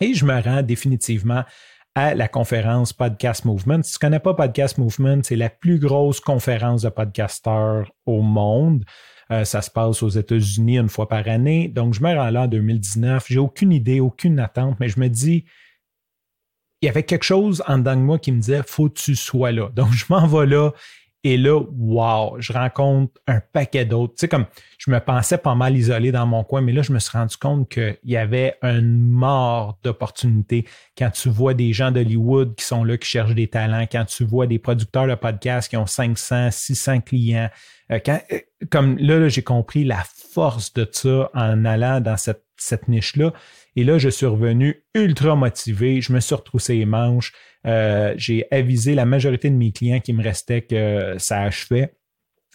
et 0.01 0.15
je 0.15 0.25
me 0.25 0.41
rends 0.41 0.63
définitivement 0.63 1.45
à 1.95 2.15
la 2.15 2.27
conférence 2.29 2.93
Podcast 2.93 3.45
Movement. 3.45 3.83
Si 3.83 3.93
tu 3.93 3.97
ne 4.05 4.09
connais 4.09 4.19
pas 4.19 4.35
Podcast 4.35 4.79
Movement, 4.79 5.21
c'est 5.23 5.37
la 5.37 5.49
plus 5.49 5.79
grosse 5.79 6.21
conférence 6.21 6.83
de 6.83 6.89
podcasteurs 6.89 7.91
au 8.05 8.21
monde. 8.21 8.85
Euh, 9.31 9.45
ça 9.45 9.63
se 9.63 9.71
passe 9.71 10.03
aux 10.03 10.09
États-Unis 10.09 10.79
une 10.79 10.89
fois 10.89 11.09
par 11.09 11.27
année. 11.29 11.69
Donc, 11.69 11.95
je 11.95 12.03
me 12.03 12.15
rends 12.15 12.31
là 12.31 12.43
en 12.43 12.47
2019. 12.49 13.25
J'ai 13.29 13.39
aucune 13.39 13.73
idée, 13.73 14.01
aucune 14.01 14.41
attente, 14.41 14.79
mais 14.81 14.89
je 14.89 14.99
me 14.99 15.09
dis, 15.09 15.45
il 16.83 16.87
y 16.87 16.89
avait 16.89 17.05
quelque 17.05 17.23
chose 17.23 17.63
en 17.67 17.79
dedans 17.79 17.97
de 17.97 18.03
moi 18.03 18.19
qui 18.19 18.33
me 18.33 18.41
disait, 18.41 18.63
faut 18.67 18.89
que 18.89 19.01
tu 19.01 19.15
sois 19.15 19.53
là. 19.53 19.71
Donc, 19.75 19.93
je 19.93 20.05
m'en 20.11 20.27
vais 20.27 20.47
là 20.47 20.73
et 21.25 21.39
là, 21.39 21.59
wow, 21.59 22.37
je 22.39 22.53
rencontre 22.53 23.19
un 23.27 23.41
paquet 23.41 23.87
d'autres. 23.87 24.13
Tu 24.13 24.21
sais, 24.21 24.29
comme 24.29 24.45
je 24.77 24.91
me 24.91 25.01
pensais 25.01 25.39
pas 25.39 25.55
mal 25.55 25.75
isolé 25.75 26.13
dans 26.13 26.27
mon 26.27 26.45
coin, 26.45 26.61
mais 26.61 26.73
là, 26.73 26.83
je 26.83 26.93
me 26.93 26.99
suis 26.99 27.17
rendu 27.17 27.39
compte 27.39 27.71
qu'il 27.71 27.97
y 28.05 28.19
avait 28.19 28.59
une 28.63 28.99
mort 28.99 29.79
d'opportunités. 29.83 30.67
Quand 30.99 31.11
tu 31.11 31.31
vois 31.31 31.55
des 31.55 31.73
gens 31.73 31.91
d'Hollywood 31.91 32.55
qui 32.55 32.65
sont 32.67 32.85
là, 32.85 32.99
qui 32.99 33.09
cherchent 33.09 33.35
des 33.35 33.49
talents, 33.49 33.87
quand 33.91 34.05
tu 34.05 34.25
vois 34.25 34.47
des 34.47 34.59
producteurs 34.59 35.07
de 35.07 35.15
podcasts 35.15 35.71
qui 35.71 35.79
ont 35.79 35.87
500, 35.87 36.51
600 36.51 37.01
clients, 37.01 37.49
euh, 37.91 37.99
euh, 38.09 38.39
comme 38.71 38.99
là, 38.99 39.27
j'ai 39.29 39.43
compris 39.43 39.85
la 39.85 40.05
force 40.33 40.75
de 40.75 40.87
ça 40.93 41.31
en 41.35 41.65
allant 41.65 42.01
dans 42.01 42.19
cette, 42.19 42.45
cette 42.59 42.89
niche-là. 42.89 43.33
Et 43.77 43.85
là, 43.85 43.97
je 43.97 44.11
suis 44.11 44.27
revenu 44.27 44.85
ultra 44.95 45.37
motivé. 45.37 46.03
Je 46.03 46.13
me 46.13 46.21
suis 46.21 46.35
retroussé 46.35 46.77
les 46.77 46.87
manches. 46.87 47.33
Euh, 47.67 48.15
j'ai 48.17 48.47
avisé 48.51 48.95
la 48.95 49.05
majorité 49.05 49.51
de 49.51 49.57
mes 49.57 49.73
clients 49.73 50.01
qui 50.01 50.13
me 50.13 50.23
restaient 50.23 50.63
que 50.63 51.15
ça 51.19 51.43
achevait. 51.43 51.95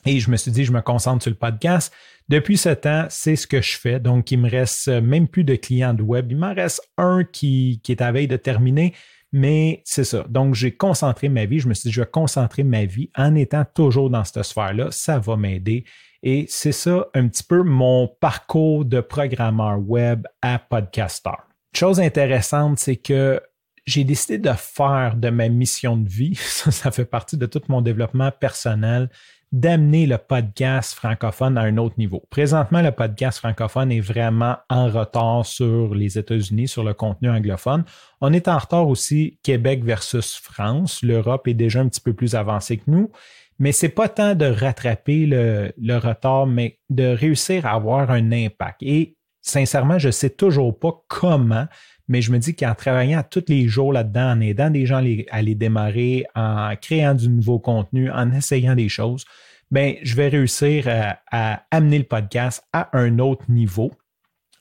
Et 0.06 0.20
je 0.20 0.32
me 0.32 0.38
suis 0.38 0.52
dit, 0.52 0.64
je 0.64 0.72
me 0.72 0.82
concentre 0.82 1.24
sur 1.24 1.32
le 1.32 1.38
podcast. 1.38 1.94
Depuis 2.30 2.58
ce 2.58 2.70
temps, 2.70 3.06
c'est 3.10 3.36
ce 3.36 3.48
que 3.48 3.62
je 3.62 3.76
fais. 3.78 4.00
Donc, 4.00 4.32
il 4.32 4.40
me 4.40 4.50
reste 4.50 4.88
même 4.88 5.28
plus 5.28 5.44
de 5.44 5.56
clients 5.56 5.94
de 5.94 6.04
web. 6.04 6.32
Il 6.32 6.38
m'en 6.38 6.54
reste 6.54 6.82
un 6.98 7.24
qui, 7.24 7.82
qui 7.84 7.92
est 7.92 8.02
à 8.02 8.12
veille 8.12 8.28
de 8.28 8.38
terminer. 8.38 8.94
Mais 9.32 9.82
c'est 9.86 10.06
ça. 10.06 10.26
Donc, 10.30 10.56
j'ai 10.56 10.72
concentré 10.72 11.28
ma 11.28 11.46
vie. 11.46 11.60
Je 11.60 11.68
me 11.68 11.74
suis 11.74 11.90
dit, 11.90 11.94
je 11.94 12.02
vais 12.02 12.08
concentrer 12.08 12.64
ma 12.64 12.86
vie 12.86 13.10
en 13.16 13.36
étant 13.36 13.66
toujours 13.66 14.10
dans 14.10 14.24
cette 14.24 14.44
sphère-là. 14.44 14.88
Ça 14.92 15.20
va 15.20 15.36
m'aider. 15.36 15.84
Et 16.24 16.46
c'est 16.50 16.72
ça 16.72 17.08
un 17.14 17.28
petit 17.28 17.44
peu 17.44 17.64
mon 17.64 18.08
parcours 18.08 18.86
de 18.86 19.02
programmeur 19.02 19.80
web 19.80 20.28
à 20.42 20.60
podcaster. 20.60 21.32
Chose 21.76 22.00
intéressante, 22.00 22.80
c'est 22.80 22.96
que 22.96 23.42
j'ai 23.90 24.04
décidé 24.04 24.38
de 24.38 24.54
faire 24.54 25.16
de 25.16 25.30
ma 25.30 25.50
mission 25.50 25.98
de 25.98 26.08
vie, 26.08 26.36
ça, 26.40 26.72
ça 26.72 26.92
fait 26.92 27.06
partie 27.06 27.38
de 27.38 27.46
tout 27.46 27.62
mon 27.70 27.82
développement 27.82 28.32
personnel, 28.32 29.10
d'amener 29.52 30.06
le 30.06 30.20
podcast 30.20 30.94
francophone 30.94 31.58
à 31.58 31.62
un 31.62 31.78
autre 31.78 31.96
niveau. 31.98 32.24
Présentement, 32.30 32.84
le 32.84 32.92
podcast 32.92 33.40
francophone 33.40 33.92
est 33.92 34.00
vraiment 34.00 34.58
en 34.70 34.90
retard 34.90 35.44
sur 35.44 35.96
les 35.96 36.20
États-Unis, 36.20 36.68
sur 36.68 36.84
le 36.84 36.94
contenu 36.94 37.32
anglophone. 37.32 37.84
On 38.22 38.32
est 38.32 38.48
en 38.48 38.60
retard 38.60 38.88
aussi 38.88 39.40
Québec 39.42 39.84
versus 39.84 40.36
France. 40.36 41.02
L'Europe 41.02 41.48
est 41.48 41.56
déjà 41.56 41.80
un 41.80 41.88
petit 41.88 42.02
peu 42.02 42.14
plus 42.14 42.36
avancée 42.36 42.78
que 42.78 42.92
nous. 42.92 43.10
Mais 43.58 43.72
c'est 43.72 43.90
pas 43.90 44.08
tant 44.08 44.36
de 44.36 44.46
rattraper 44.46 45.26
le, 45.26 45.74
le, 45.82 45.98
retard, 45.98 46.46
mais 46.46 46.80
de 46.92 47.08
réussir 47.08 47.66
à 47.66 47.72
avoir 47.72 48.12
un 48.12 48.32
impact. 48.32 48.84
Et 48.84 49.18
sincèrement, 49.42 49.98
je 49.98 50.12
sais 50.12 50.30
toujours 50.30 50.78
pas 50.78 50.94
comment, 51.08 51.66
mais 52.10 52.22
je 52.22 52.32
me 52.32 52.40
dis 52.40 52.56
qu'en 52.56 52.74
travaillant 52.74 53.24
tous 53.30 53.46
les 53.48 53.68
jours 53.68 53.94
là-dedans, 53.94 54.32
en 54.32 54.42
aidant 54.42 54.72
des 54.72 54.86
gens 54.86 55.02
à 55.32 55.42
les 55.42 55.56
démarrer, 55.56 56.26
en 56.36 56.74
créant 56.82 57.14
du 57.14 57.30
nouveau 57.30 57.60
contenu, 57.60 58.10
en 58.12 58.32
essayant 58.34 58.76
des 58.76 58.90
choses, 58.90 59.26
ben, 59.72 59.96
je 60.02 60.16
vais 60.16 60.28
réussir 60.28 60.88
à, 61.32 61.64
amener 61.70 62.00
le 62.00 62.04
podcast 62.04 62.64
à 62.74 62.90
un 62.98 63.20
autre 63.20 63.46
niveau. 63.48 63.92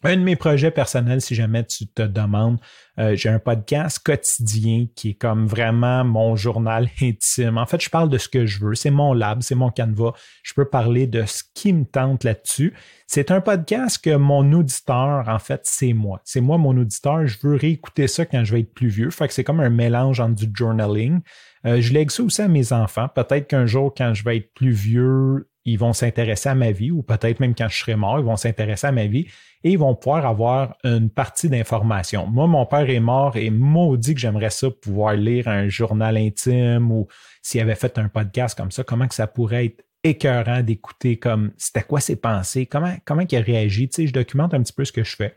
Un 0.05 0.17
de 0.17 0.23
mes 0.23 0.37
projets 0.37 0.71
personnels, 0.71 1.21
si 1.21 1.35
jamais 1.35 1.65
tu 1.65 1.89
te 1.89 2.03
demandes, 2.03 2.59
euh, 2.99 3.17
j'ai 3.17 3.29
un 3.29 3.39
podcast 3.39 3.99
quotidien 3.99 4.87
qui 4.95 5.11
est 5.11 5.15
comme 5.15 5.47
vraiment 5.47 6.05
mon 6.05 6.37
journal 6.37 6.89
intime. 7.03 7.59
En 7.59 7.67
fait, 7.67 7.81
je 7.81 7.91
parle 7.91 8.09
de 8.09 8.19
ce 8.19 8.29
que 8.29 8.47
je 8.47 8.61
veux. 8.61 8.75
C'est 8.75 8.91
mon 8.91 9.13
lab, 9.13 9.43
c'est 9.43 9.55
mon 9.55 9.71
canevas. 9.71 10.13
Je 10.43 10.55
peux 10.55 10.65
parler 10.65 11.07
de 11.07 11.25
ce 11.27 11.43
qui 11.55 11.73
me 11.73 11.85
tente 11.85 12.25
là-dessus. 12.25 12.75
C'est 13.07 13.31
un 13.31 13.41
podcast 13.41 14.03
que 14.03 14.15
mon 14.15 14.53
auditeur, 14.53 15.29
en 15.29 15.39
fait, 15.39 15.63
c'est 15.65 15.93
moi. 15.93 16.21
C'est 16.25 16.41
moi, 16.41 16.59
mon 16.59 16.77
auditeur. 16.77 17.27
Je 17.27 17.39
veux 17.43 17.57
réécouter 17.57 18.07
ça 18.07 18.25
quand 18.25 18.45
je 18.45 18.53
vais 18.55 18.61
être 18.61 18.75
plus 18.75 18.89
vieux. 18.89 19.11
Fait 19.11 19.27
que 19.27 19.35
c'est 19.35 19.45
comme 19.45 19.61
un 19.61 19.71
mélange 19.71 20.21
entre 20.21 20.35
du 20.35 20.51
journaling. 20.55 21.21
Euh, 21.67 21.81
je 21.81 21.93
lègue 21.93 22.11
ça 22.11 22.23
aussi 22.23 22.43
à 22.43 22.49
mes 22.49 22.73
enfants. 22.73 23.09
Peut-être 23.09 23.49
qu'un 23.49 23.67
jour, 23.67 23.93
quand 23.97 24.15
je 24.15 24.23
vais 24.25 24.37
être 24.37 24.53
plus 24.55 24.71
vieux, 24.71 25.49
ils 25.69 25.79
vont 25.79 25.93
s'intéresser 25.93 26.49
à 26.49 26.55
ma 26.55 26.71
vie, 26.71 26.91
ou 26.91 27.03
peut-être 27.03 27.41
même 27.41 27.55
quand 27.55 27.69
je 27.69 27.79
serai 27.79 27.97
mort, 27.97 28.19
ils 28.19 28.25
vont 28.25 28.37
s'intéresser 28.37 28.87
à 28.87 28.93
ma 28.93 29.07
vie 29.07 29.27
et 29.65 29.73
ils 29.73 29.79
vont 29.79 29.95
pouvoir 29.95 30.25
avoir 30.27 30.77
une 30.85 31.11
partie 31.11 31.49
d'information. 31.49 32.27
Moi, 32.27 32.47
mon 32.47 32.65
père 32.67 32.89
est 32.89 33.01
mort 33.01 33.37
et 33.37 33.51
maudit 33.51 34.15
que 34.15 34.21
j'aimerais 34.21 34.51
ça 34.51 34.69
pouvoir 34.71 35.15
lire 35.15 35.49
un 35.49 35.69
journal 35.69 36.17
intime 36.17 36.91
ou 36.91 37.09
s'il 37.43 37.61
avait 37.61 37.75
fait 37.75 37.99
un 37.99 38.09
podcast 38.09 38.57
comme 38.57 38.71
ça, 38.71 38.85
comment 38.85 39.09
que 39.09 39.15
ça 39.15 39.27
pourrait 39.27 39.67
être 39.67 39.85
écœurant 40.05 40.63
d'écouter 40.63 41.17
comme 41.17 41.51
c'était 41.57 41.83
quoi 41.83 42.01
ses 42.01 42.17
pensées, 42.17 42.67
comment, 42.67 42.95
comment 43.05 43.25
il 43.29 43.37
a 43.37 43.41
réagi. 43.41 43.89
Tu 43.89 43.97
sais, 43.97 44.07
je 44.07 44.13
documente 44.13 44.55
un 44.55 44.63
petit 44.63 44.73
peu 44.73 44.85
ce 44.85 44.93
que 44.93 45.03
je 45.03 45.17
fais. 45.17 45.35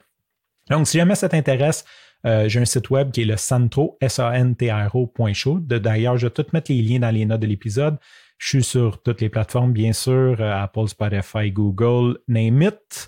Donc, 0.70 0.88
si 0.88 0.98
jamais 0.98 1.16
ça 1.16 1.28
t'intéresse, 1.28 1.84
euh, 2.26 2.48
j'ai 2.48 2.60
un 2.60 2.66
site 2.66 2.90
web 2.92 3.12
qui 3.12 3.24
est 3.24 3.26
le 3.26 3.38
Santro, 3.38 3.98
s 4.00 4.20
a 4.20 4.38
n 4.38 4.56
t 4.56 4.72
r 4.72 4.92
D'ailleurs, 5.62 6.18
je 6.18 6.28
vais 6.28 6.32
tout 6.32 6.46
mettre 6.54 6.72
les 6.72 6.82
liens 6.82 7.00
dans 7.00 7.10
les 7.10 7.26
notes 7.26 7.42
de 7.42 7.48
l'épisode. 7.48 7.98
Je 8.42 8.48
suis 8.48 8.64
sur 8.64 9.04
toutes 9.04 9.22
les 9.22 9.30
plateformes, 9.30 9.72
bien 9.72 9.94
sûr, 9.94 10.42
euh, 10.42 10.64
Apple, 10.64 10.88
Spotify, 10.88 11.52
Google, 11.52 12.18
name 12.28 12.64
it. 12.64 13.08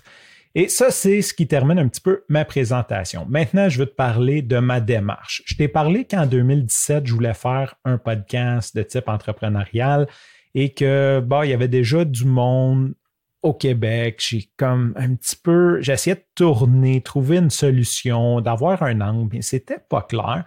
Et 0.54 0.68
ça, 0.68 0.92
c'est 0.92 1.22
ce 1.22 1.34
qui 1.34 1.48
termine 1.48 1.80
un 1.80 1.88
petit 1.88 2.00
peu 2.00 2.22
ma 2.28 2.44
présentation. 2.44 3.26
Maintenant, 3.28 3.68
je 3.68 3.80
veux 3.80 3.86
te 3.86 3.96
parler 3.96 4.42
de 4.42 4.58
ma 4.58 4.80
démarche. 4.80 5.42
Je 5.44 5.56
t'ai 5.56 5.66
parlé 5.66 6.04
qu'en 6.04 6.26
2017, 6.26 7.08
je 7.08 7.12
voulais 7.12 7.34
faire 7.34 7.74
un 7.84 7.98
podcast 7.98 8.76
de 8.76 8.84
type 8.84 9.08
entrepreneurial 9.08 10.06
et 10.54 10.72
que, 10.72 11.18
bah, 11.18 11.44
il 11.44 11.50
y 11.50 11.52
avait 11.52 11.66
déjà 11.66 12.04
du 12.04 12.26
monde 12.26 12.94
au 13.42 13.54
Québec. 13.54 14.24
J'ai 14.24 14.48
comme 14.56 14.94
un 14.96 15.16
petit 15.16 15.34
peu, 15.34 15.82
j'essayais 15.82 16.14
de 16.14 16.24
tourner, 16.36 17.00
trouver 17.00 17.38
une 17.38 17.50
solution, 17.50 18.40
d'avoir 18.40 18.84
un 18.84 19.00
angle, 19.00 19.30
mais 19.32 19.42
c'était 19.42 19.80
pas 19.90 20.02
clair. 20.02 20.44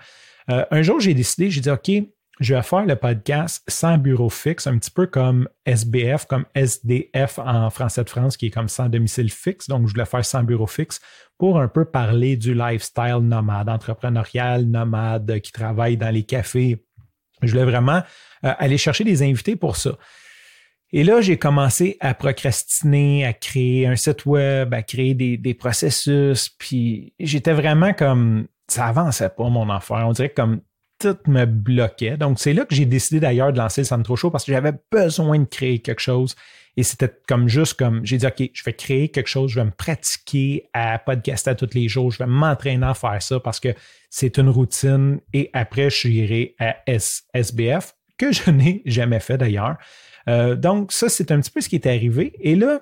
Euh, 0.50 0.63
un 0.72 0.82
jour, 0.82 1.01
j'ai 1.01 1.13
décidé, 1.13 1.51
j'ai 1.51 1.60
dit, 1.60 1.70
OK, 1.70 1.91
je 2.39 2.53
vais 2.53 2.62
faire 2.62 2.86
le 2.86 2.96
podcast 2.96 3.63
sans 3.67 3.98
bureau 3.98 4.29
fixe, 4.29 4.67
un 4.67 4.77
petit 4.77 4.91
peu 4.91 5.08
comme 5.08 5.50
SBF, 5.65 6.25
comme 6.25 6.46
SDF 6.53 7.39
en 7.39 7.70
français 7.70 8.03
de 8.03 8.10
France, 8.10 8.38
qui 8.38 8.48
est 8.48 8.51
comme 8.51 8.67
sans 8.67 8.89
domicile 8.89 9.32
fixe. 9.32 9.67
Donc, 9.67 9.88
je 9.88 9.94
voulais 9.94 10.06
faire 10.06 10.24
sans 10.24 10.44
bureau 10.44 10.67
fixe 10.67 11.00
pour 11.38 11.60
un 11.60 11.67
peu 11.67 11.86
parler 11.86 12.38
du 12.38 12.53
lifestyle 12.53 13.20
nomade, 13.22 13.70
entrepreneurial, 13.70 14.65
nomade, 14.65 15.39
qui 15.39 15.51
travaille 15.51 15.98
dans 15.98 16.13
les 16.13 16.24
cafés. 16.24 16.84
Je 17.41 17.51
voulais 17.51 17.65
vraiment 17.65 18.03
euh, 18.46 18.53
aller 18.60 18.77
chercher 18.77 19.03
des 19.03 19.24
invités 19.24 19.56
pour 19.56 19.75
ça. 19.75 19.98
Et 20.94 21.03
là, 21.03 21.22
j'ai 21.22 21.38
commencé 21.38 21.98
à 22.00 22.13
procrastiner, 22.13 23.25
à 23.25 23.34
créer 23.34 23.88
un 23.88 23.96
site 23.96 24.25
web, 24.25 24.74
à 24.74 24.84
créer 24.84 25.13
des, 25.13 25.53
processus, 25.53 26.50
puis 26.50 27.13
j'étais 27.20 27.53
vraiment 27.53 27.94
comme 27.94 28.48
ça 28.67 28.86
avançait 28.86 29.29
pas 29.29 29.50
mon 29.50 29.70
affaire. 29.70 30.08
On 30.08 30.12
dirait 30.12 30.29
comme 30.29 30.62
tout 31.00 31.18
me 31.27 31.46
bloquait. 31.46 32.18
Donc, 32.18 32.39
c'est 32.39 32.54
là 32.54 32.66
que 32.66 32.75
j'ai 32.75 32.86
décidé 32.86 33.20
d'ailleurs 33.20 33.54
de 33.54 33.58
lancer 33.58 33.82
le 33.82 33.86
Sandro 33.86 34.16
Show 34.16 34.32
parce 34.32 34.46
que 34.46 34.51
j'avais 34.51 34.74
besoin 34.92 35.39
de 35.39 35.46
créer 35.46 35.80
quelque 35.80 36.01
chose. 36.01 36.36
Et 36.75 36.84
c'était 36.84 37.12
comme 37.27 37.48
juste 37.48 37.74
comme, 37.74 38.06
j'ai 38.06 38.18
dit, 38.18 38.27
OK, 38.27 38.50
je 38.54 38.63
vais 38.63 38.74
créer 38.74 39.10
quelque 39.10 39.27
chose, 39.27 39.51
je 39.51 39.60
vais 39.60 39.66
me 39.66 39.72
pratiquer 39.72 40.70
à 40.74 41.00
podcaster 41.00 41.56
tous 41.56 41.74
les 41.74 41.88
jours, 41.88 42.12
je 42.12 42.20
vais 42.20 42.27
m'entraîner 42.27 42.86
à 42.86 42.94
faire 42.94 43.22
ça 43.22 43.39
parce 43.39 43.60
que 43.60 43.70
c'est 44.12 44.38
une 44.38 44.50
routine. 44.50 45.20
Et 45.34 45.50
après, 45.54 45.89
je 45.89 46.08
irai 46.08 46.56
à 46.60 46.77
SBF, 47.34 47.96
que 48.18 48.32
je 48.32 48.51
n'ai 48.51 48.84
jamais 48.86 49.20
fait 49.20 49.38
d'ailleurs. 49.38 49.77
Euh, 50.30 50.56
donc, 50.56 50.92
ça, 50.92 51.10
c'est 51.10 51.32
un 51.32 51.39
petit 51.39 51.51
peu 51.51 51.62
ce 51.62 51.70
qui 51.70 51.75
est 51.75 51.88
arrivé. 51.88 52.34
Et 52.39 52.56
là, 52.56 52.82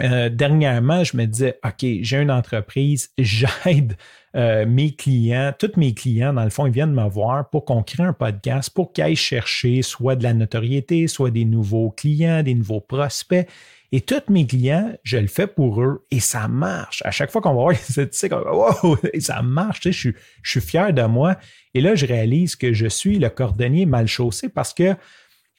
euh, 0.00 0.28
dernièrement, 0.28 1.04
je 1.04 1.16
me 1.16 1.26
disais, 1.26 1.58
OK, 1.64 1.86
j'ai 2.00 2.16
une 2.16 2.30
entreprise, 2.30 3.10
j'aide 3.18 3.96
euh, 4.36 4.66
mes 4.66 4.92
clients, 4.92 5.52
tous 5.56 5.72
mes 5.76 5.94
clients, 5.94 6.32
dans 6.32 6.44
le 6.44 6.50
fond, 6.50 6.66
ils 6.66 6.72
viennent 6.72 6.92
me 6.92 7.08
voir 7.08 7.48
pour 7.50 7.64
qu'on 7.64 7.82
crée 7.82 8.02
un 8.02 8.12
podcast, 8.12 8.70
pour 8.70 8.92
qu'ils 8.92 9.04
aillent 9.04 9.16
chercher 9.16 9.82
soit 9.82 10.16
de 10.16 10.24
la 10.24 10.34
notoriété, 10.34 11.06
soit 11.06 11.30
des 11.30 11.44
nouveaux 11.44 11.90
clients, 11.90 12.42
des 12.42 12.54
nouveaux 12.54 12.80
prospects. 12.80 13.48
Et 13.92 14.00
tous 14.00 14.28
mes 14.28 14.44
clients, 14.44 14.92
je 15.04 15.18
le 15.18 15.28
fais 15.28 15.46
pour 15.46 15.80
eux 15.80 16.04
et 16.10 16.18
ça 16.18 16.48
marche. 16.48 17.00
À 17.04 17.12
chaque 17.12 17.30
fois 17.30 17.40
qu'on 17.40 17.50
va 17.50 17.54
voir, 17.54 17.74
tu 17.86 18.08
sais, 18.10 18.34
wow, 18.34 18.96
ça 19.20 19.40
marche, 19.42 19.80
tu 19.80 19.92
sais, 19.92 20.14
je 20.42 20.50
suis 20.50 20.60
fier 20.60 20.92
de 20.92 21.02
moi. 21.02 21.36
Et 21.74 21.80
là, 21.80 21.94
je 21.94 22.04
réalise 22.04 22.56
que 22.56 22.72
je 22.72 22.86
suis 22.86 23.20
le 23.20 23.28
cordonnier 23.28 23.86
mal 23.86 24.08
chaussé 24.08 24.48
parce 24.48 24.74
que 24.74 24.96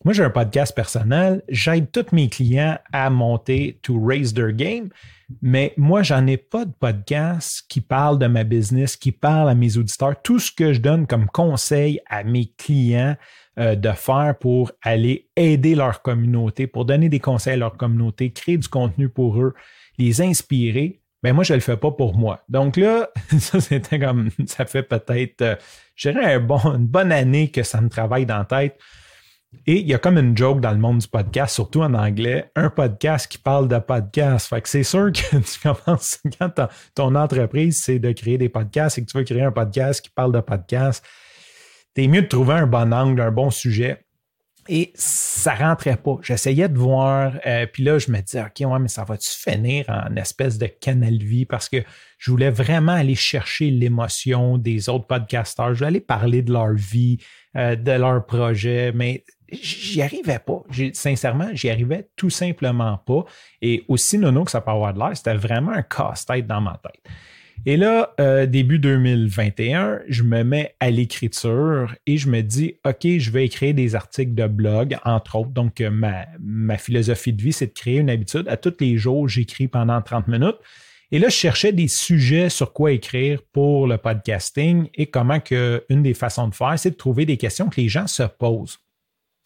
moi, 0.03 0.13
j'ai 0.13 0.23
un 0.23 0.29
podcast 0.29 0.75
personnel, 0.75 1.41
j'aide 1.49 1.91
tous 1.91 2.13
mes 2.13 2.29
clients 2.29 2.77
à 2.91 3.09
monter 3.09 3.79
to 3.81 3.99
raise 3.99 4.33
their 4.33 4.51
game, 4.51 4.89
mais 5.41 5.73
moi, 5.77 6.03
j'en 6.03 6.27
ai 6.27 6.37
pas 6.37 6.65
de 6.65 6.73
podcast 6.79 7.63
qui 7.67 7.81
parle 7.81 8.19
de 8.19 8.27
ma 8.27 8.43
business, 8.43 8.97
qui 8.97 9.11
parle 9.11 9.49
à 9.49 9.55
mes 9.55 9.77
auditeurs. 9.77 10.21
Tout 10.21 10.37
ce 10.37 10.51
que 10.51 10.73
je 10.73 10.79
donne 10.79 11.07
comme 11.07 11.25
conseil 11.27 11.99
à 12.07 12.23
mes 12.23 12.51
clients 12.57 13.15
euh, 13.57 13.75
de 13.75 13.91
faire 13.93 14.35
pour 14.39 14.71
aller 14.83 15.29
aider 15.35 15.73
leur 15.73 16.01
communauté, 16.01 16.67
pour 16.67 16.85
donner 16.85 17.09
des 17.09 17.19
conseils 17.19 17.53
à 17.53 17.57
leur 17.57 17.77
communauté, 17.77 18.31
créer 18.31 18.57
du 18.57 18.67
contenu 18.67 19.09
pour 19.09 19.41
eux, 19.41 19.53
les 19.97 20.21
inspirer, 20.21 21.01
ben 21.23 21.33
moi, 21.33 21.43
je 21.43 21.55
le 21.55 21.61
fais 21.61 21.77
pas 21.77 21.89
pour 21.89 22.15
moi. 22.15 22.43
Donc 22.49 22.77
là, 22.77 23.09
ça, 23.39 23.59
c'était 23.59 23.97
comme, 23.97 24.29
ça 24.45 24.65
fait 24.65 24.83
peut-être, 24.83 25.41
euh, 25.41 25.55
je 25.95 26.09
dirais, 26.09 26.35
une 26.35 26.85
bonne 26.85 27.11
année 27.11 27.49
que 27.49 27.63
ça 27.63 27.81
me 27.81 27.89
travaille 27.89 28.27
dans 28.27 28.37
la 28.37 28.45
tête 28.45 28.79
et 29.65 29.79
il 29.79 29.87
y 29.87 29.93
a 29.93 29.97
comme 29.97 30.17
une 30.17 30.37
joke 30.37 30.61
dans 30.61 30.71
le 30.71 30.77
monde 30.77 30.99
du 30.99 31.07
podcast, 31.07 31.55
surtout 31.55 31.81
en 31.81 31.93
anglais, 31.93 32.51
un 32.55 32.69
podcast 32.69 33.27
qui 33.27 33.37
parle 33.37 33.67
de 33.67 33.79
podcast. 33.79 34.47
Fait 34.47 34.61
que 34.61 34.69
c'est 34.69 34.83
sûr 34.83 35.11
que 35.11 35.37
tu 35.37 35.59
commences, 35.59 36.19
quand 36.39 36.67
ton 36.93 37.15
entreprise, 37.15 37.81
c'est 37.83 37.99
de 37.99 38.11
créer 38.11 38.37
des 38.37 38.49
podcasts 38.49 38.97
et 38.97 39.01
que 39.01 39.11
tu 39.11 39.17
veux 39.17 39.23
créer 39.23 39.41
un 39.41 39.51
podcast 39.51 40.01
qui 40.01 40.09
parle 40.09 40.31
de 40.31 40.39
podcast, 40.39 41.05
t'es 41.93 42.07
mieux 42.07 42.21
de 42.21 42.27
trouver 42.27 42.53
un 42.53 42.67
bon 42.67 42.93
angle, 42.93 43.21
un 43.21 43.31
bon 43.31 43.49
sujet. 43.49 44.04
Et 44.67 44.91
ça 44.95 45.53
rentrait 45.53 45.97
pas. 45.97 46.17
J'essayais 46.23 46.67
de 46.67 46.77
voir, 46.77 47.33
euh, 47.45 47.67
puis 47.71 47.83
là, 47.83 47.99
je 47.99 48.09
me 48.11 48.19
disais, 48.19 48.41
OK, 48.41 48.67
ouais, 48.67 48.79
mais 48.79 48.87
ça 48.87 49.03
va-tu 49.03 49.29
finir 49.29 49.85
en 49.89 50.15
espèce 50.15 50.57
de 50.57 50.65
canal 50.65 51.17
vie? 51.17 51.45
Parce 51.45 51.69
que 51.69 51.77
je 52.17 52.31
voulais 52.31 52.49
vraiment 52.49 52.93
aller 52.93 53.13
chercher 53.13 53.69
l'émotion 53.69 54.57
des 54.57 54.89
autres 54.89 55.05
podcasteurs. 55.05 55.73
Je 55.73 55.79
voulais 55.79 55.87
aller 55.87 56.01
parler 56.01 56.41
de 56.41 56.51
leur 56.51 56.73
vie, 56.73 57.19
euh, 57.55 57.75
de 57.75 57.91
leur 57.91 58.25
projet, 58.25 58.91
mais 58.91 59.23
j'y 59.51 60.01
arrivais 60.01 60.39
pas. 60.39 60.63
Sincèrement, 60.93 61.49
j'y 61.53 61.69
arrivais 61.69 62.09
tout 62.15 62.31
simplement 62.31 62.97
pas. 62.97 63.23
Et 63.61 63.85
aussi, 63.87 64.17
nono, 64.17 64.45
que 64.45 64.51
ça 64.51 64.61
peut 64.61 64.71
avoir 64.71 64.95
de 64.95 64.99
l'air, 64.99 65.15
c'était 65.15 65.35
vraiment 65.35 65.73
un 65.73 65.83
casse-tête 65.83 66.47
dans 66.47 66.61
ma 66.61 66.79
tête. 66.83 67.01
Et 67.65 67.77
là, 67.77 68.13
euh, 68.19 68.45
début 68.45 68.77
2021, 68.77 70.01
je 70.07 70.23
me 70.23 70.43
mets 70.43 70.75
à 70.79 70.91
l'écriture 70.91 71.95
et 72.05 72.17
je 72.17 72.29
me 72.29 72.41
dis, 72.41 72.75
OK, 72.85 73.07
je 73.17 73.31
vais 73.31 73.45
écrire 73.45 73.73
des 73.73 73.95
articles 73.95 74.35
de 74.35 74.47
blog, 74.47 74.97
entre 75.03 75.37
autres. 75.37 75.49
Donc, 75.49 75.81
euh, 75.81 75.89
ma, 75.89 76.25
ma 76.39 76.77
philosophie 76.77 77.33
de 77.33 77.41
vie, 77.41 77.53
c'est 77.53 77.67
de 77.67 77.73
créer 77.73 77.97
une 77.97 78.09
habitude. 78.09 78.47
À 78.49 78.57
tous 78.57 78.75
les 78.79 78.97
jours, 78.97 79.27
j'écris 79.27 79.67
pendant 79.67 80.01
30 80.01 80.27
minutes. 80.27 80.57
Et 81.11 81.19
là, 81.19 81.29
je 81.29 81.35
cherchais 81.35 81.71
des 81.71 81.87
sujets 81.87 82.49
sur 82.49 82.73
quoi 82.73 82.91
écrire 82.91 83.41
pour 83.51 83.87
le 83.87 83.97
podcasting 83.97 84.89
et 84.95 85.05
comment 85.07 85.39
que 85.39 85.83
une 85.89 86.03
des 86.03 86.13
façons 86.13 86.47
de 86.47 86.55
faire, 86.55 86.77
c'est 86.77 86.91
de 86.91 86.95
trouver 86.95 87.25
des 87.25 87.37
questions 87.37 87.69
que 87.69 87.79
les 87.79 87.89
gens 87.89 88.07
se 88.07 88.23
posent. 88.23 88.79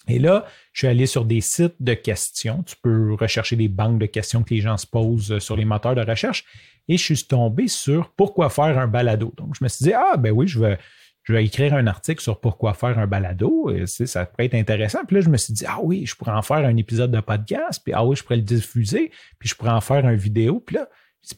Et 0.08 0.20
là, 0.20 0.46
je 0.74 0.80
suis 0.80 0.88
allé 0.88 1.06
sur 1.06 1.26
des 1.26 1.42
sites 1.42 1.76
de 1.80 1.94
questions. 1.94 2.64
Tu 2.64 2.76
peux 2.82 3.14
rechercher 3.14 3.56
des 3.56 3.68
banques 3.68 4.00
de 4.00 4.06
questions 4.06 4.44
que 4.44 4.54
les 4.54 4.62
gens 4.62 4.78
se 4.78 4.88
posent 4.88 5.40
sur 5.40 5.56
les 5.56 5.66
moteurs 5.66 5.96
de 5.96 6.02
recherche. 6.02 6.46
Et 6.88 6.98
je 6.98 7.04
suis 7.04 7.24
tombé 7.26 7.68
sur 7.68 8.12
pourquoi 8.16 8.50
faire 8.50 8.80
un 8.80 8.88
balado? 8.88 9.34
Donc, 9.38 9.56
je 9.58 9.64
me 9.64 9.70
suis 9.70 9.84
dit, 9.84 9.94
ah, 9.94 10.18
ben 10.18 10.32
oui, 10.32 10.48
je 10.48 10.60
vais, 10.60 10.80
je 11.24 11.34
vais 11.34 11.46
écrire 11.46 11.76
un 11.76 11.86
article 11.86 12.22
sur 12.22 12.40
pourquoi 12.40 12.74
faire 12.74 12.98
un 12.98 13.06
balado. 13.06 13.70
Et, 13.70 13.86
ça 13.86 14.26
pourrait 14.26 14.46
être 14.46 14.56
intéressant. 14.56 15.06
Puis 15.06 15.18
là, 15.18 15.22
je 15.22 15.30
me 15.30 15.38
suis 15.38 15.54
dit, 15.54 15.66
ah 15.68 15.78
oui, 15.84 16.08
je 16.08 16.16
pourrais 16.16 16.32
en 16.32 16.42
faire 16.42 16.66
un 16.66 16.76
épisode 16.78 17.12
de 17.12 17.20
podcast. 17.20 17.82
Puis 17.84 17.94
ah 17.94 18.04
oui, 18.04 18.16
je 18.16 18.24
pourrais 18.24 18.38
le 18.38 18.42
diffuser. 18.42 19.12
Puis 19.38 19.50
je 19.50 19.56
pourrais 19.56 19.72
en 19.72 19.82
faire 19.82 20.08
une 20.08 20.16
vidéo. 20.16 20.60
Puis 20.60 20.78
là, 20.78 20.90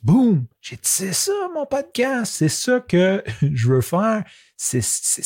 boum, 0.04 0.46
j'ai 0.62 0.76
dit, 0.76 0.82
c'est 0.84 1.14
ça 1.14 1.32
mon 1.54 1.66
podcast, 1.66 2.34
c'est 2.34 2.50
ça 2.50 2.80
que 2.80 3.24
je 3.42 3.68
veux 3.68 3.82
faire. 3.82 4.24
C'est 4.58 4.80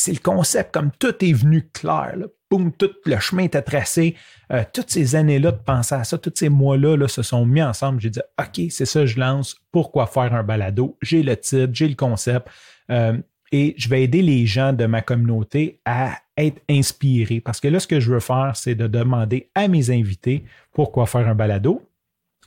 le 0.08 0.22
concept, 0.22 0.74
comme 0.74 0.92
tout 0.98 1.14
est 1.24 1.34
venu 1.34 1.70
clair. 1.74 2.16
Là 2.16 2.28
boum, 2.50 2.72
tout 2.72 2.92
le 3.06 3.20
chemin 3.20 3.44
était 3.44 3.62
tracé. 3.62 4.16
Euh, 4.52 4.64
toutes 4.74 4.90
ces 4.90 5.16
années-là 5.16 5.52
de 5.52 5.58
penser 5.58 5.96
à 5.96 6.04
ça, 6.04 6.18
tous 6.18 6.34
ces 6.36 6.50
mois-là 6.50 6.96
là, 6.96 7.08
se 7.08 7.22
sont 7.22 7.46
mis 7.46 7.62
ensemble. 7.62 8.00
J'ai 8.00 8.10
dit, 8.10 8.22
OK, 8.40 8.62
c'est 8.70 8.86
ça, 8.86 9.06
je 9.06 9.20
lance. 9.20 9.56
Pourquoi 9.72 10.08
faire 10.08 10.34
un 10.34 10.44
balado? 10.44 10.98
J'ai 11.02 11.24
le 11.24 11.36
titre, 11.38 11.74
j'ai 11.74 11.88
le 11.88 11.96
concept. 11.96 12.48
Euh, 12.92 13.18
et 13.52 13.76
je 13.78 13.90
vais 13.90 14.04
aider 14.04 14.22
les 14.22 14.46
gens 14.46 14.74
de 14.74 14.86
ma 14.86 15.02
communauté 15.02 15.80
à 15.86 16.18
être 16.38 16.62
inspirés. 16.70 17.40
Parce 17.40 17.60
que 17.60 17.68
là, 17.68 17.80
ce 17.80 17.88
que 17.88 18.00
je 18.00 18.12
veux 18.12 18.20
faire, 18.20 18.54
c'est 18.56 18.76
de 18.76 18.88
demander 18.88 19.50
à 19.56 19.68
mes 19.68 19.92
invités 19.92 20.44
pourquoi 20.74 21.06
faire 21.06 21.28
un 21.28 21.36
balado. 21.36 21.82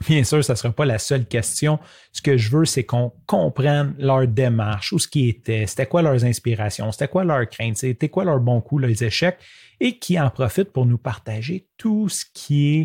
Bien 0.06 0.22
sûr, 0.22 0.44
ça 0.44 0.52
ne 0.52 0.56
sera 0.58 0.72
pas 0.72 0.84
la 0.84 0.98
seule 0.98 1.26
question. 1.26 1.78
Ce 2.12 2.22
que 2.22 2.36
je 2.36 2.50
veux, 2.50 2.64
c'est 2.64 2.84
qu'on 2.84 3.12
comprenne 3.26 3.94
leur 3.98 4.26
démarche, 4.28 4.92
où 4.92 4.98
ce 4.98 5.08
qui 5.08 5.28
était, 5.28 5.66
c'était 5.66 5.86
quoi 5.86 6.02
leurs 6.02 6.24
inspirations, 6.24 6.92
c'était 6.92 7.08
quoi 7.08 7.24
leurs 7.24 7.48
craintes, 7.48 7.78
c'était 7.78 8.08
quoi 8.08 8.24
leurs 8.24 8.40
bons 8.40 8.60
coups, 8.60 8.82
leurs 8.82 9.02
échecs, 9.02 9.38
et 9.80 9.98
qui 9.98 10.18
en 10.18 10.30
profitent 10.30 10.72
pour 10.72 10.86
nous 10.86 10.98
partager 10.98 11.66
tout 11.76 12.08
ce 12.08 12.24
qui 12.32 12.76
est 12.76 12.84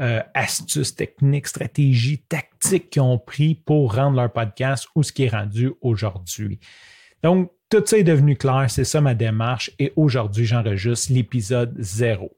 euh, 0.00 0.20
astuces 0.32 0.94
techniques, 0.94 1.48
stratégies, 1.48 2.18
tactiques 2.18 2.90
qu'ils 2.90 3.02
ont 3.02 3.18
pris 3.18 3.54
pour 3.54 3.94
rendre 3.94 4.16
leur 4.16 4.32
podcast 4.32 4.88
où 4.94 5.02
ce 5.02 5.12
qui 5.12 5.24
est 5.24 5.28
rendu 5.28 5.70
aujourd'hui. 5.82 6.58
Donc, 7.22 7.52
tout 7.70 7.82
ça 7.84 7.98
est 7.98 8.04
devenu 8.04 8.36
clair, 8.36 8.66
c'est 8.68 8.84
ça 8.84 9.00
ma 9.00 9.14
démarche, 9.14 9.70
et 9.78 9.92
aujourd'hui, 9.96 10.46
j'enregistre 10.46 11.12
l'épisode 11.12 11.74
0. 11.78 12.30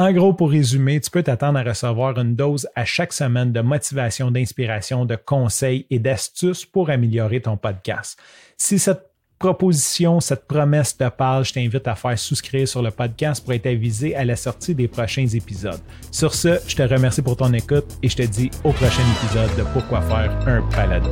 En 0.00 0.12
gros, 0.12 0.32
pour 0.32 0.48
résumer, 0.48 0.98
tu 0.98 1.10
peux 1.10 1.22
t'attendre 1.22 1.58
à 1.58 1.62
recevoir 1.62 2.18
une 2.18 2.34
dose 2.34 2.66
à 2.74 2.86
chaque 2.86 3.12
semaine 3.12 3.52
de 3.52 3.60
motivation, 3.60 4.30
d'inspiration, 4.30 5.04
de 5.04 5.14
conseils 5.14 5.84
et 5.90 5.98
d'astuces 5.98 6.64
pour 6.64 6.88
améliorer 6.88 7.42
ton 7.42 7.58
podcast. 7.58 8.18
Si 8.56 8.78
cette 8.78 9.02
proposition, 9.38 10.18
cette 10.20 10.46
promesse 10.46 10.96
te 10.96 11.06
parle, 11.10 11.44
je 11.44 11.52
t'invite 11.52 11.86
à 11.86 11.96
faire 11.96 12.18
souscrire 12.18 12.66
sur 12.66 12.80
le 12.80 12.90
podcast 12.90 13.44
pour 13.44 13.52
être 13.52 13.66
avisé 13.66 14.16
à 14.16 14.24
la 14.24 14.36
sortie 14.36 14.74
des 14.74 14.88
prochains 14.88 15.26
épisodes. 15.26 15.82
Sur 16.10 16.32
ce, 16.32 16.58
je 16.66 16.76
te 16.76 16.82
remercie 16.82 17.20
pour 17.20 17.36
ton 17.36 17.52
écoute 17.52 17.84
et 18.02 18.08
je 18.08 18.16
te 18.16 18.22
dis 18.22 18.50
au 18.64 18.72
prochain 18.72 19.02
épisode 19.18 19.54
de 19.58 19.64
Pourquoi 19.74 20.00
faire 20.00 20.30
un 20.46 20.62
balado. 20.70 21.10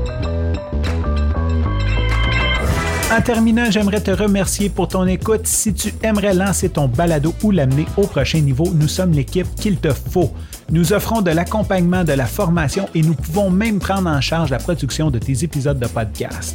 En 3.11 3.23
terminant, 3.23 3.71
j'aimerais 3.71 4.03
te 4.03 4.11
remercier 4.11 4.69
pour 4.69 4.88
ton 4.88 5.07
écoute. 5.07 5.47
Si 5.47 5.73
tu 5.73 5.95
aimerais 6.03 6.35
lancer 6.35 6.69
ton 6.69 6.88
balado 6.88 7.33
ou 7.43 7.50
l'amener 7.50 7.87
au 7.97 8.07
prochain 8.07 8.41
niveau, 8.41 8.69
nous 8.75 8.87
sommes 8.87 9.12
l'équipe 9.12 9.47
qu'il 9.55 9.79
te 9.79 9.95
faut. 9.95 10.31
Nous 10.71 10.93
offrons 10.93 11.23
de 11.23 11.31
l'accompagnement, 11.31 12.05
de 12.05 12.12
la 12.12 12.27
formation 12.27 12.87
et 12.95 13.00
nous 13.00 13.15
pouvons 13.15 13.49
même 13.49 13.79
prendre 13.79 14.11
en 14.11 14.21
charge 14.21 14.50
la 14.50 14.59
production 14.59 15.11
de 15.11 15.19
tes 15.19 15.43
épisodes 15.43 15.79
de 15.79 15.87
podcast. 15.87 16.55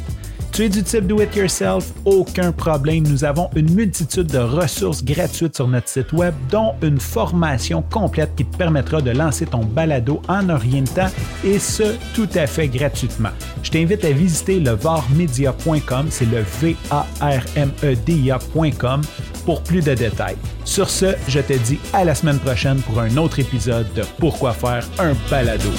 Tu 0.54 0.62
es 0.62 0.68
du 0.68 0.84
type 0.84 1.08
do 1.08 1.20
it 1.20 1.34
yourself, 1.34 1.92
aucun 2.04 2.52
problème. 2.52 3.02
Nous 3.08 3.24
avons 3.24 3.50
une 3.56 3.74
multitude 3.74 4.28
de 4.28 4.38
ressources 4.38 5.02
gratuites 5.02 5.56
sur 5.56 5.66
notre 5.66 5.88
site 5.88 6.12
web, 6.12 6.32
dont 6.48 6.74
une 6.80 7.00
formation 7.00 7.82
complète 7.82 8.36
qui 8.36 8.44
te 8.44 8.56
permettra 8.56 9.00
de 9.00 9.10
lancer 9.10 9.46
ton 9.46 9.64
balado 9.64 10.22
en 10.28 10.48
orientant 10.50 11.08
et 11.42 11.58
ce 11.58 11.96
tout 12.14 12.28
à 12.36 12.46
fait 12.46 12.68
gratuitement. 12.68 13.30
Je 13.64 13.70
t'invite 13.72 14.04
à 14.04 14.12
visiter 14.12 14.60
le 14.60 14.70
varmedia.com, 14.70 16.06
c'est 16.10 16.30
le 16.30 16.44
V 16.60 16.76
A 16.92 17.04
R 17.20 17.42
M 17.56 17.72
E 17.82 17.96
D 18.06 18.12
I 18.12 18.30
A.com 18.30 19.00
pour 19.44 19.60
plus 19.60 19.82
de 19.82 19.94
détails. 19.94 20.36
Sur 20.64 20.88
ce, 20.88 21.16
je 21.26 21.40
te 21.40 21.54
dis 21.54 21.80
à 21.92 22.04
la 22.04 22.14
semaine 22.14 22.38
prochaine 22.38 22.78
pour 22.82 23.00
un 23.00 23.16
autre 23.16 23.40
épisode 23.40 23.92
de 23.94 24.02
Pourquoi 24.20 24.52
faire 24.52 24.86
un 25.00 25.14
balado. 25.28 25.70